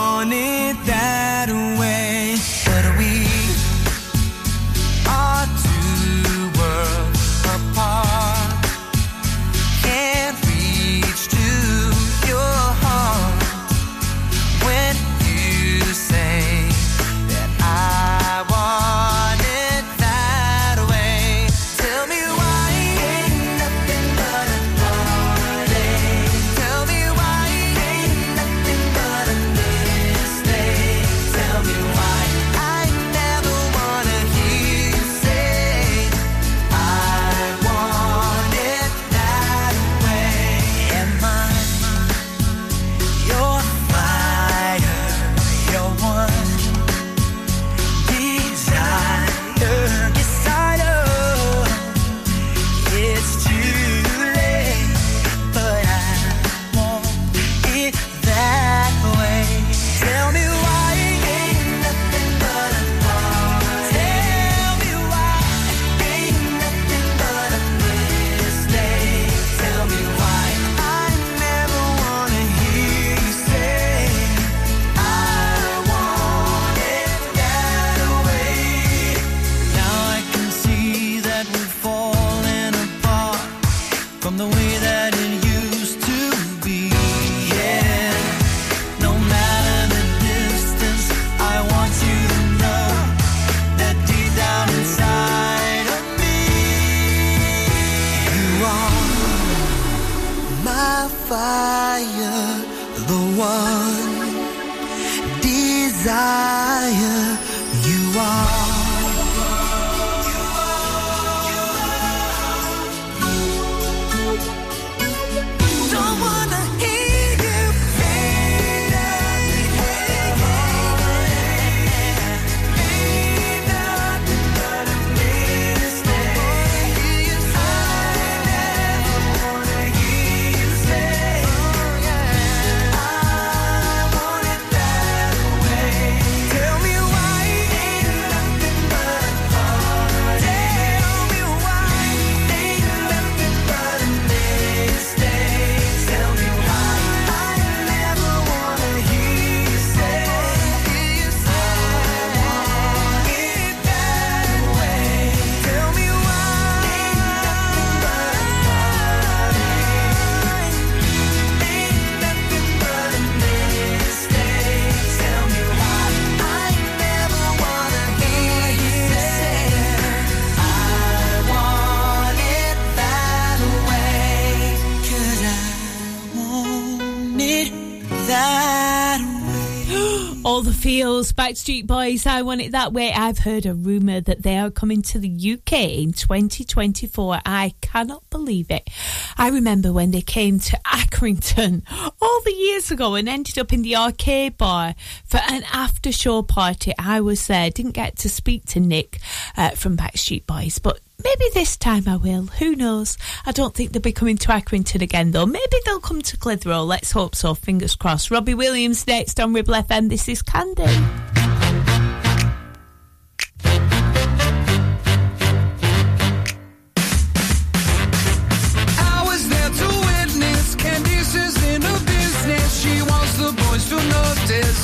[181.44, 183.12] Backstreet Boys, I Want It That Way.
[183.12, 187.40] I've heard a rumour that they are coming to the UK in 2024.
[187.44, 188.88] I cannot believe it.
[189.36, 191.82] I remember when they came to Accrington
[192.22, 194.94] all the years ago and ended up in the arcade bar
[195.26, 196.94] for an after show party.
[196.98, 199.20] I was there, didn't get to speak to Nick
[199.54, 202.46] uh, from Backstreet Boys, but Maybe this time I will.
[202.58, 203.16] Who knows?
[203.46, 205.46] I don't think they'll be coming to Accrington again, though.
[205.46, 206.82] Maybe they'll come to Clitheroe.
[206.82, 207.54] Let's hope so.
[207.54, 208.30] Fingers crossed.
[208.30, 210.08] Robbie Williams next on Ribble FM.
[210.08, 210.84] This is Candy.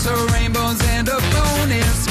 [0.03, 2.10] Her rainbows and a bonus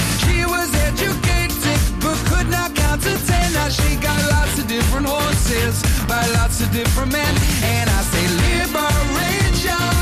[3.70, 7.36] She got lots of different horses by lots of different men.
[7.64, 9.99] And I say, liberate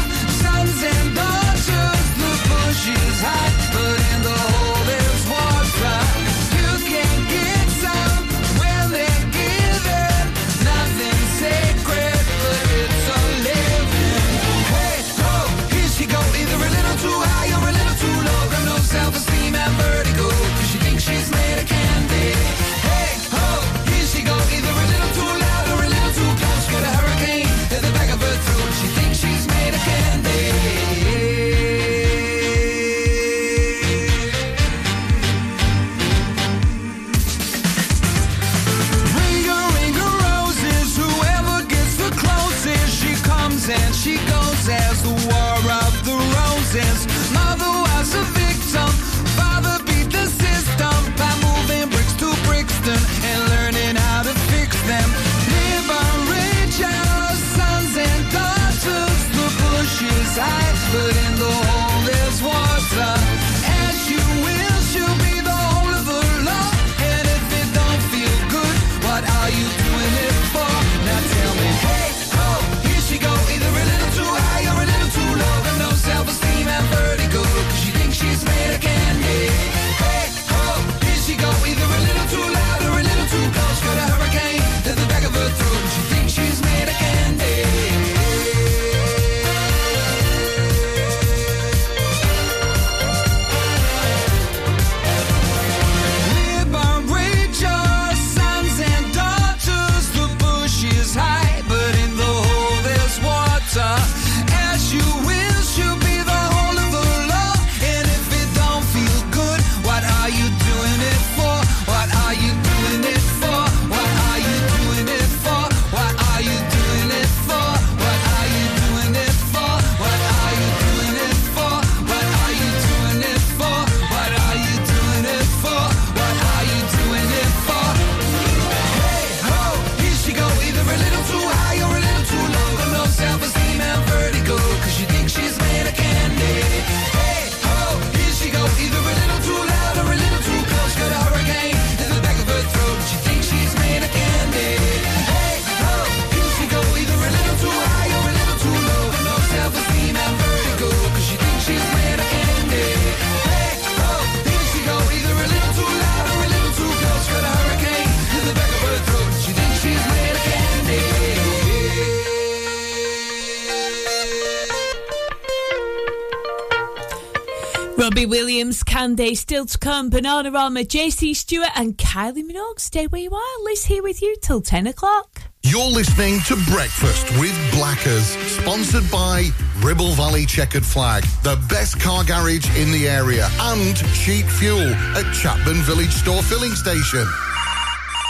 [168.18, 172.80] Robbie Williams, Candy, still to come, Bananarama, JC Stewart, and Kylie Minogue.
[172.80, 173.64] Stay where you are.
[173.66, 175.44] Liz here with you till 10 o'clock.
[175.62, 178.26] You're listening to Breakfast with Blackers,
[178.58, 184.48] sponsored by Ribble Valley Checkered Flag, the best car garage in the area, and cheap
[184.48, 187.28] fuel at Chatburn Village Store Filling Station.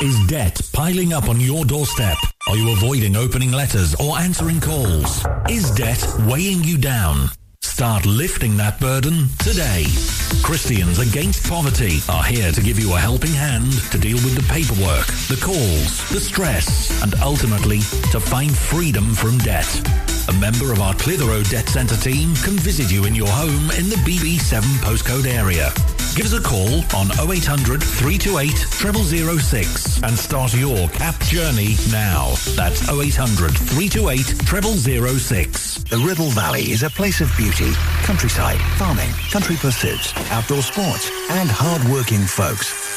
[0.01, 2.17] Is debt piling up on your doorstep?
[2.49, 5.25] Are you avoiding opening letters or answering calls?
[5.49, 7.30] Is debt weighing you down?
[7.68, 9.86] Start lifting that burden today.
[10.42, 14.42] Christians Against Poverty are here to give you a helping hand to deal with the
[14.52, 17.80] paperwork, the calls, the stress, and ultimately
[18.12, 20.17] to find freedom from debt.
[20.30, 23.90] A member of our Clitheroe Debt Centre team can visit you in your home in
[23.90, 25.72] the BB7 postcode area.
[26.16, 28.52] Give us a call on 0800 328
[29.40, 32.34] 0006 and start your CAP journey now.
[32.56, 35.84] That's 0800 328 0006.
[35.84, 37.72] The Ribble Valley is a place of beauty,
[38.04, 42.86] countryside, farming, country pursuits, outdoor sports, and hard-working folks.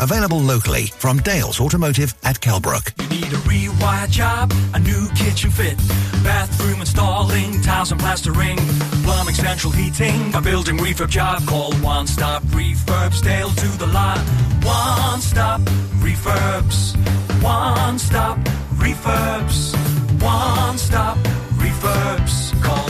[0.00, 2.94] Available locally from Dales Automotive at Kelbrook.
[3.02, 5.76] You Need a rewire job, a new kitchen fit,
[6.24, 8.56] bathroom installing, tiles and plastering,
[9.04, 11.46] plumbing, central heating, a building refurb job.
[11.46, 14.18] Call One Stop Refurbs, Dale to the lot.
[14.64, 15.60] One Stop
[16.00, 16.96] Refurbs,
[17.42, 18.38] One Stop
[18.76, 19.74] Refurbs,
[20.22, 21.18] One Stop
[21.58, 22.62] Refurbs.
[22.62, 22.89] Call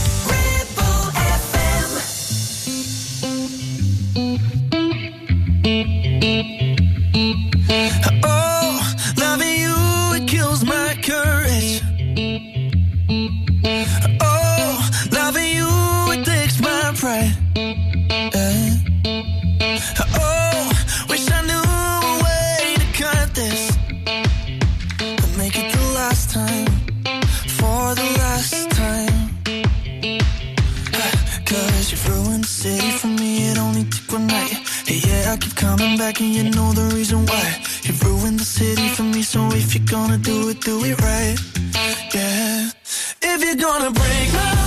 [36.11, 37.61] Back and you know the reason why.
[37.83, 41.37] You've ruined the city for me, so if you're gonna do it, do it right.
[42.13, 42.69] Yeah.
[43.21, 44.60] If you're gonna break my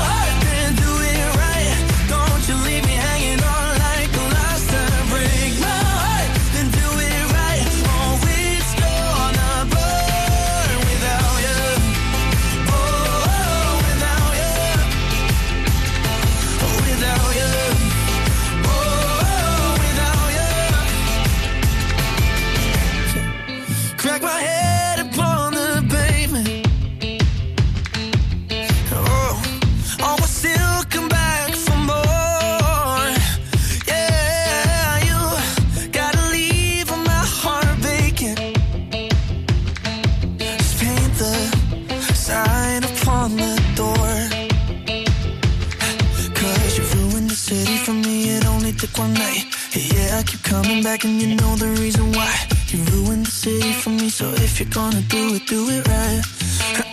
[50.84, 52.30] back and you know the reason why.
[52.68, 56.22] You ruined the city for me, so if you're gonna do it, do it right.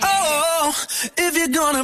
[0.02, 0.74] Oh,
[1.18, 1.84] if you're gonna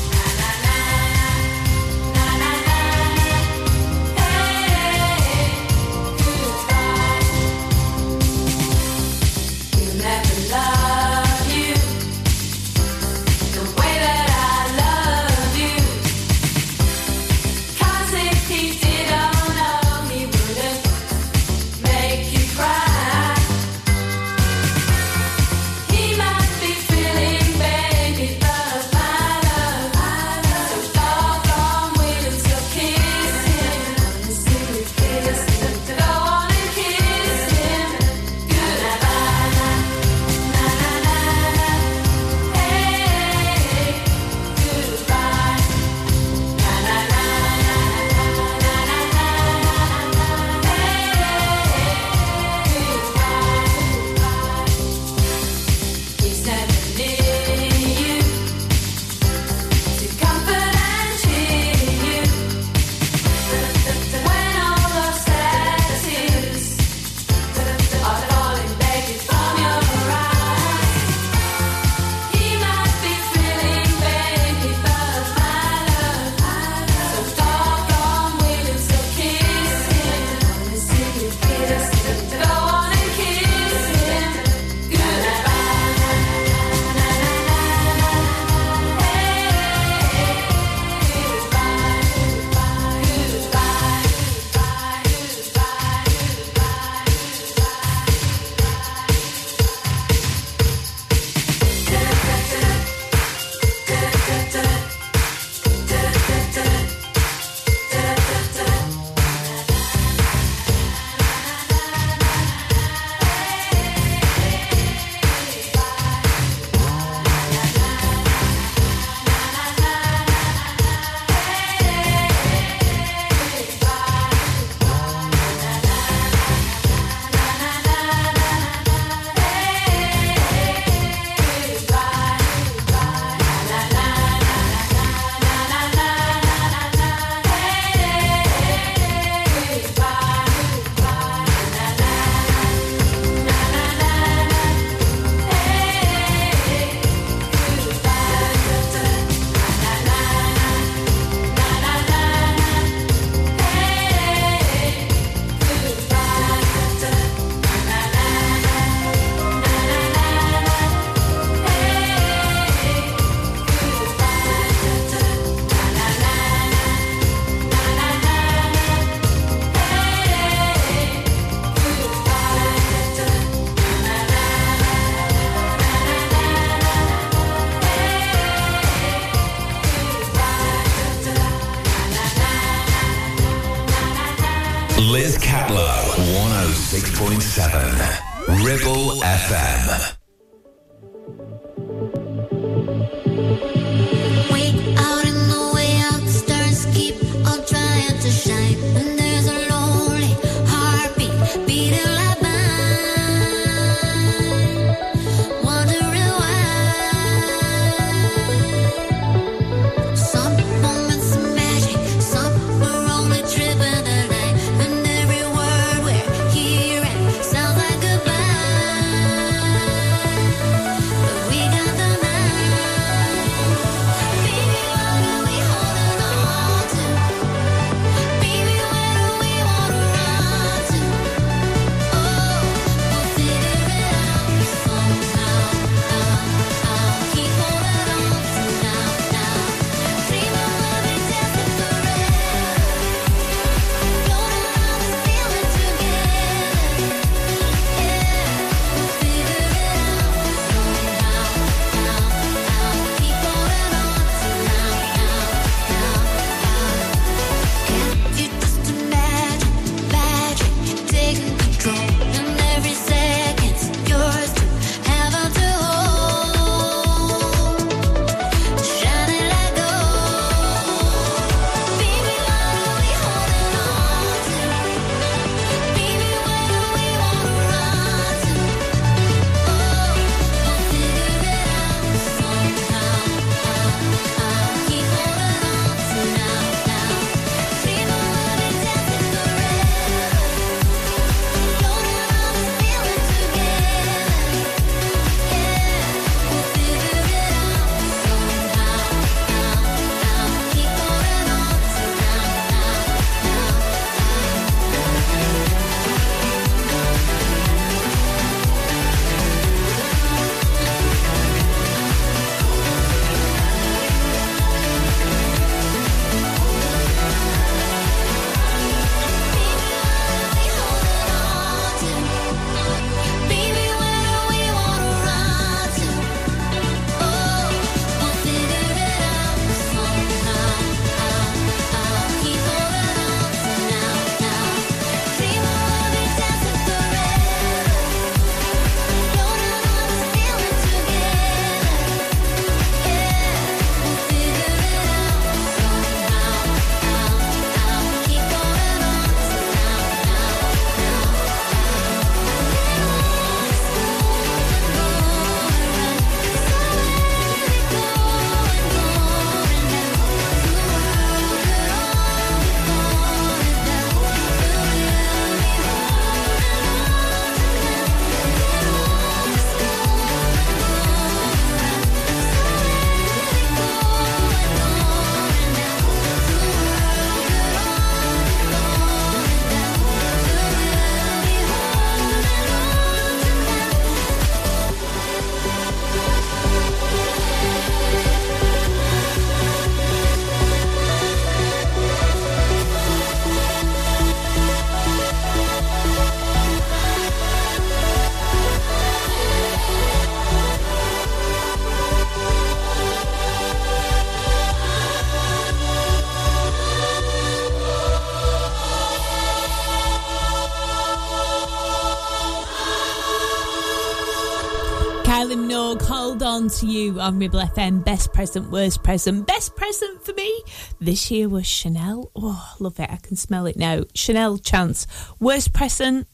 [415.31, 418.05] Dog, Hold On to You on Ribble FM.
[418.05, 419.45] Best present, worst present.
[419.45, 420.63] Best present for me
[420.99, 422.31] this year was Chanel.
[422.35, 423.09] Oh, love it.
[423.09, 424.03] I can smell it now.
[424.15, 425.07] Chanel Chance.
[425.39, 426.27] Worst present,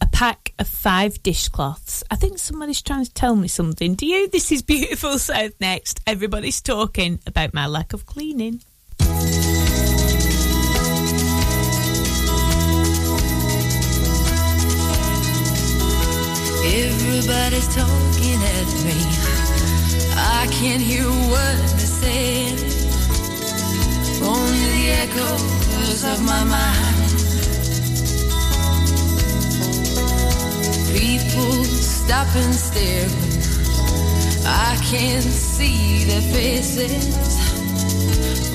[0.00, 2.04] a pack of five dishcloths.
[2.10, 3.94] I think somebody's trying to tell me something.
[3.94, 4.28] Do you?
[4.28, 6.00] This is Beautiful South next.
[6.06, 8.60] Everybody's talking about my lack of cleaning.
[16.70, 19.00] Everybody's talking at me.
[20.14, 22.58] I can't hear word they're saying.
[24.22, 27.08] Only the echoes of my mind.
[30.92, 33.08] People stop and stare.
[34.44, 37.08] I can't see their faces.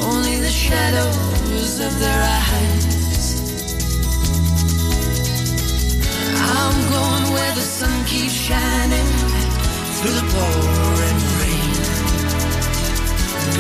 [0.03, 2.92] Only the shadows of their eyes.
[6.43, 9.07] I'm going where the sun keeps shining
[9.97, 11.75] through the pouring rain.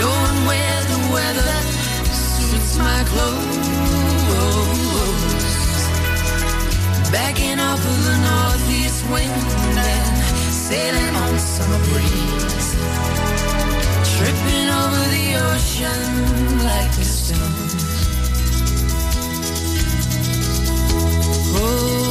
[0.03, 1.55] Going where the weather
[2.11, 3.63] suits my clothes.
[7.11, 10.17] Backing off of the northeast wind and
[10.51, 12.69] sailing on summer breeze.
[14.13, 16.01] Tripping over the ocean
[16.67, 17.73] like a stone.
[21.55, 22.02] I'm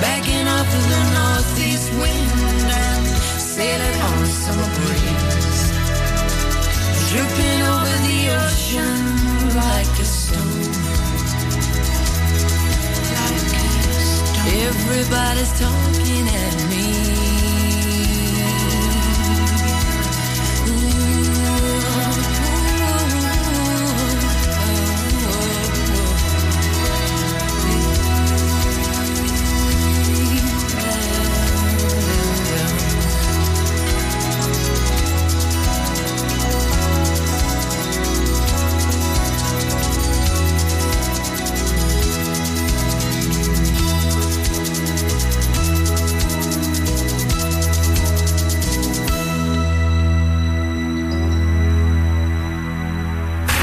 [0.00, 2.89] Backing of the northeast wind
[3.60, 5.62] sailing on a summer breeze.
[7.10, 8.98] Dripping over the ocean
[9.62, 10.72] like a stone.
[13.18, 14.40] Like a stone.
[14.68, 16.89] Everybody's talking at me.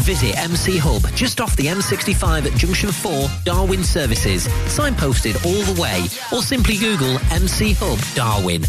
[0.00, 3.12] Visit MC Hub just off the M65 at Junction 4,
[3.44, 8.66] Darwen Services, signposted all the way, or simply Google MC Hub Darwen.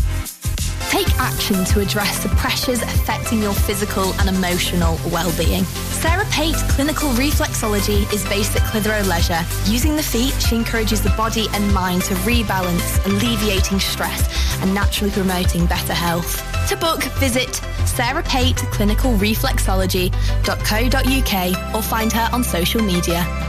[0.90, 5.64] Take action to address the pressures affecting your physical and emotional well-being.
[5.64, 9.46] Sarah Pate Clinical Reflexology is based at Clitheroe Leisure.
[9.66, 14.28] Using the feet, she encourages the body and mind to rebalance, alleviating stress
[14.62, 16.59] and naturally promoting better health.
[16.70, 17.56] To book, visit
[17.88, 23.49] Sarah Pate Clinical Reflexology.co.uk or find her on social media.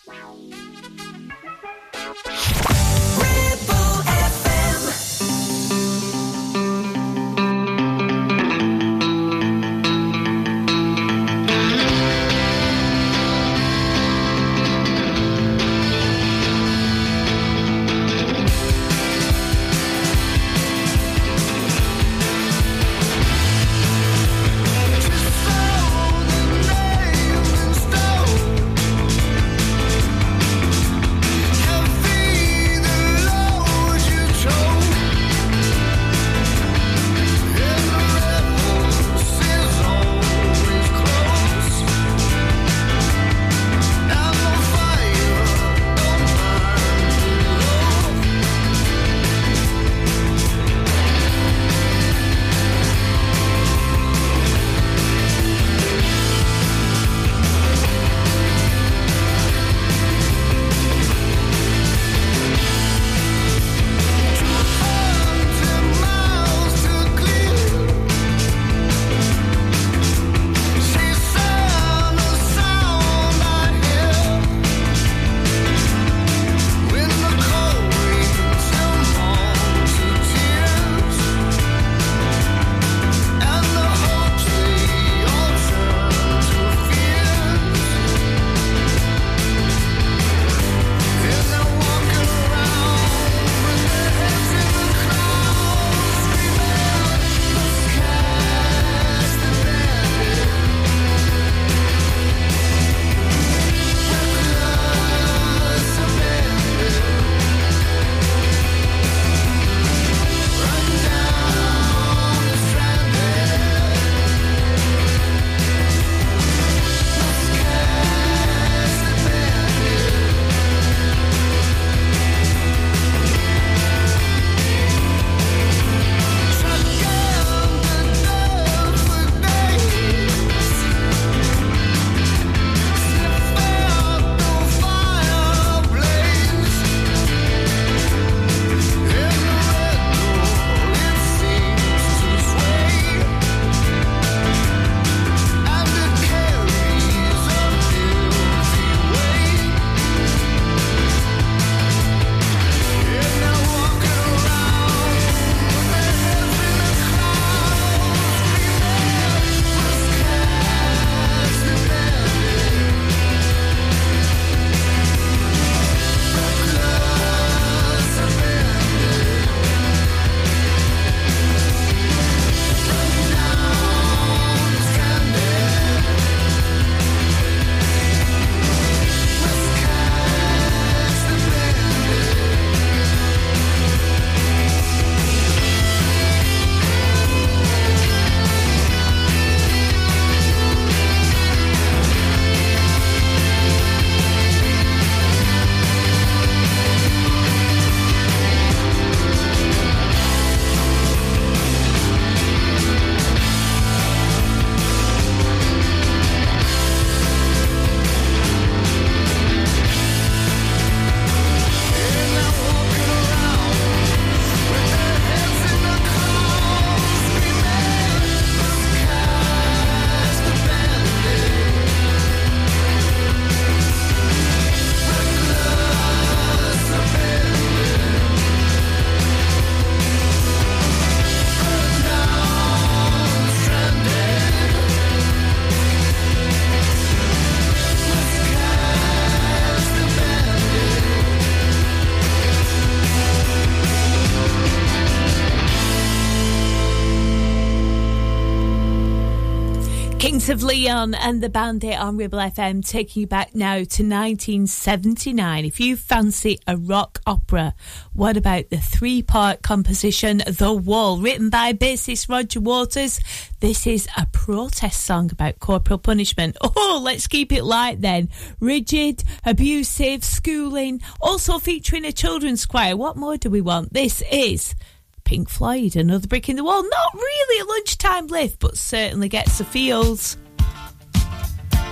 [250.63, 255.65] Leon and the Bandit on Ribble FM, taking you back now to 1979.
[255.65, 257.73] If you fancy a rock opera,
[258.13, 263.19] what about the three part composition The Wall, written by bassist Roger Waters?
[263.59, 266.57] This is a protest song about corporal punishment.
[266.83, 268.29] Oh, let's keep it light then.
[268.59, 272.97] Rigid, abusive, schooling, also featuring a children's choir.
[272.97, 273.93] What more do we want?
[273.93, 274.75] This is.
[275.23, 276.83] Pink Floyd, another brick in the wall.
[276.83, 280.37] Not really a lunchtime lift, but certainly gets the feels.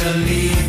[0.00, 0.59] Teacher,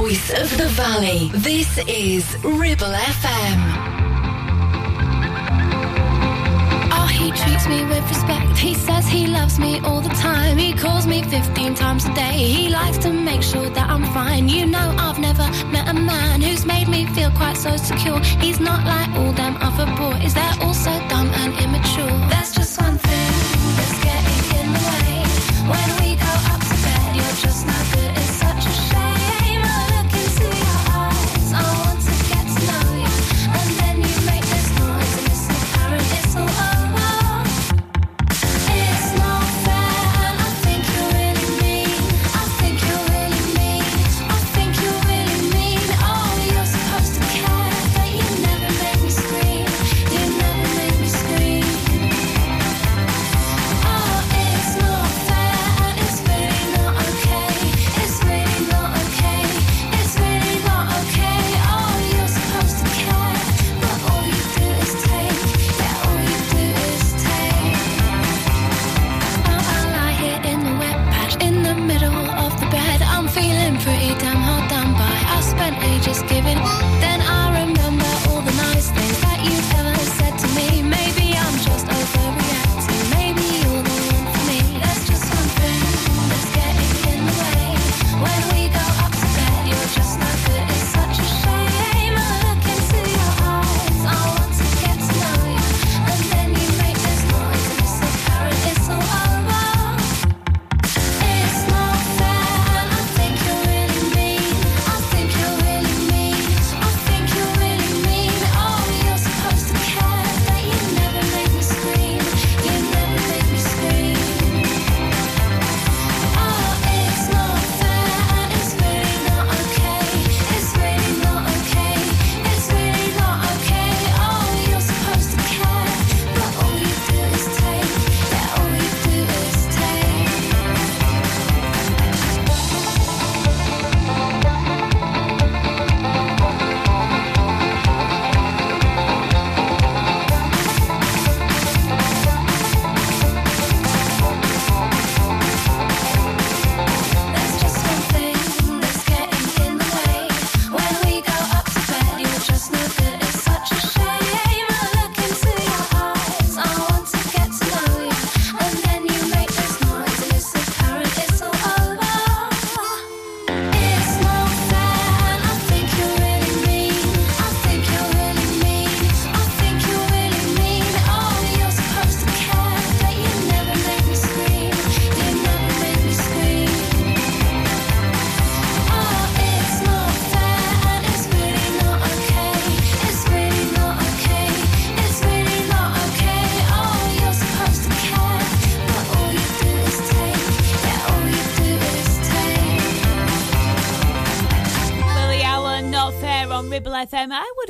[0.00, 1.28] voice of the valley.
[1.34, 3.58] This is Ribble FM.
[6.96, 8.56] Oh, he treats me with respect.
[8.56, 10.56] He says he loves me all the time.
[10.56, 12.36] He calls me 15 times a day.
[12.56, 14.48] He likes to make sure that I'm fine.
[14.48, 18.20] You know, I've never met a man who's made me feel quite so secure.
[18.44, 20.32] He's not like all them other boys.
[20.34, 22.16] They're all so dumb and immature.
[22.30, 23.32] There's just one thing
[23.76, 25.07] that's getting in the way.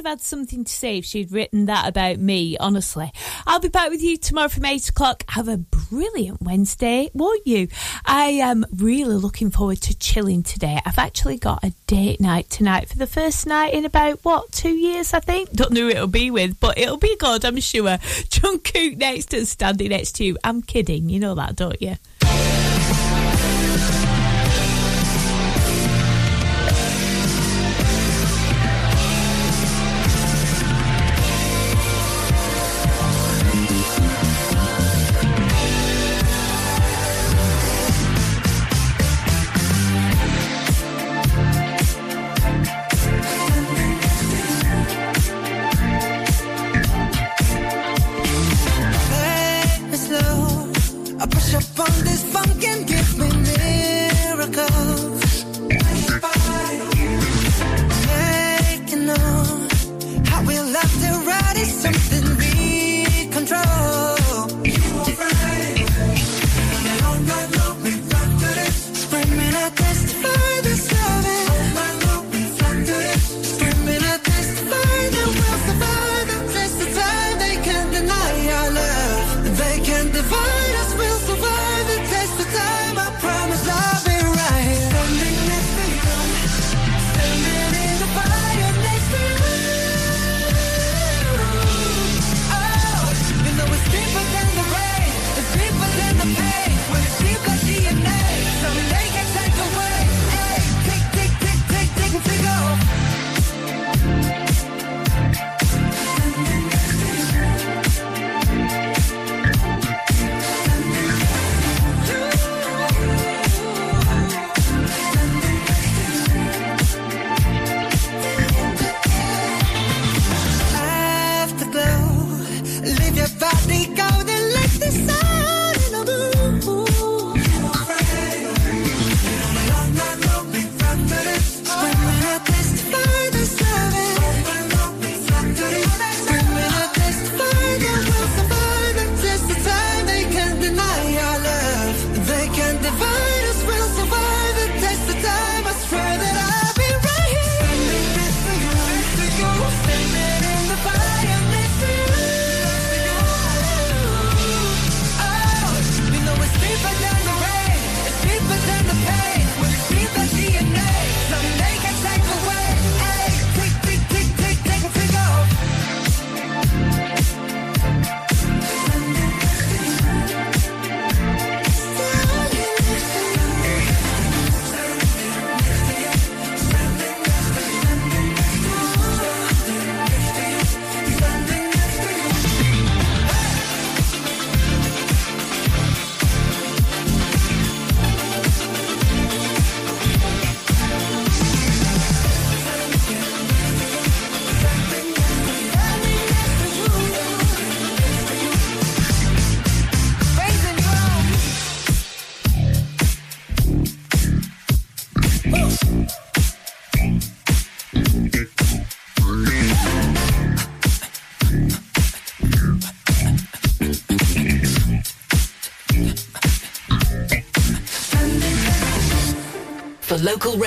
[0.09, 3.13] had something to say if she'd written that about me, honestly.
[3.47, 5.25] I'll be back with you tomorrow from 8 o'clock.
[5.29, 7.69] Have a brilliant Wednesday, won't you?
[8.07, 10.81] I am really looking forward to chilling today.
[10.87, 14.75] I've actually got a date night tonight for the first night in about, what, two
[14.75, 15.53] years, I think?
[15.53, 17.99] Don't know who it'll be with, but it'll be good, I'm sure.
[17.99, 20.39] Jungkook next and standing next to you.
[20.43, 21.97] I'm kidding, you know that, don't you?